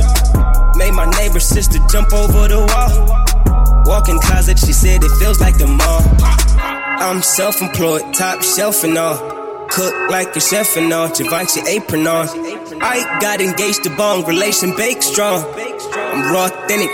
Made 0.78 0.93
my 0.93 1.12
neighbor 1.19 1.41
sister 1.41 1.80
jump 1.91 2.13
over 2.13 2.48
the 2.48 2.63
wall. 2.63 3.84
Walk-in 3.86 4.19
closet, 4.19 4.58
she 4.58 4.72
said 4.72 5.04
it 5.04 5.12
feels 5.19 5.41
like 5.41 5.58
the 5.58 5.67
mall. 5.67 6.83
I'm 6.99 7.21
self-employed, 7.21 8.13
top 8.13 8.41
shelf 8.41 8.84
and 8.84 8.97
all. 8.97 9.17
Cook 9.69 9.93
like 10.10 10.36
a 10.36 10.39
chef 10.39 10.77
and 10.77 10.91
all, 10.93 11.10
Givenchy 11.10 11.62
apron 11.67 12.08
on. 12.08 12.27
I 12.82 13.19
got 13.19 13.41
engaged 13.41 13.84
to 13.84 13.89
bone, 13.95 14.25
relation 14.25 14.75
bake 14.75 15.01
strong. 15.01 15.43
I'm 15.95 16.32
raw 16.32 16.45
authentic. 16.45 16.89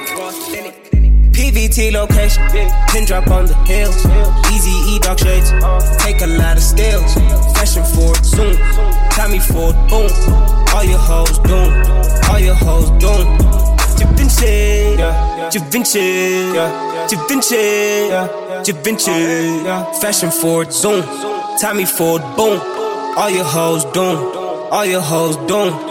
PVT 1.34 1.92
location, 1.92 2.44
pin 2.90 3.06
drop 3.06 3.28
on 3.28 3.46
the 3.46 3.56
hills. 3.66 3.96
Easy 4.52 4.72
E 4.92 5.00
dog 5.00 5.20
shades, 5.20 5.52
take 6.04 6.22
a 6.22 6.28
lot 6.28 6.58
of 6.58 6.64
stills. 6.64 7.14
Fashion 7.56 7.84
forward, 7.84 8.24
zoom. 8.24 8.56
Tommy 9.12 9.40
Ford, 9.40 9.76
boom. 9.90 10.10
All 10.74 10.84
your 10.84 11.00
hoes 11.00 11.40
doom, 11.40 11.74
all 12.30 12.40
your 12.40 12.56
hoes 12.56 12.90
doom. 13.02 13.38
Givenchy, 13.98 14.96
Givenchy, 17.10 18.10
Givenchy, 18.66 19.12
Givenchy. 19.12 20.00
Fashion 20.02 20.32
forward, 20.32 20.72
zoom. 20.72 21.04
Tommy 21.60 21.86
Ford, 21.86 22.22
boom. 22.36 22.60
All 23.18 23.30
your 23.30 23.44
hoes 23.44 23.84
doom, 23.86 24.18
all 24.72 24.86
your 24.86 25.02
hoes 25.02 25.36
doom. 25.48 25.89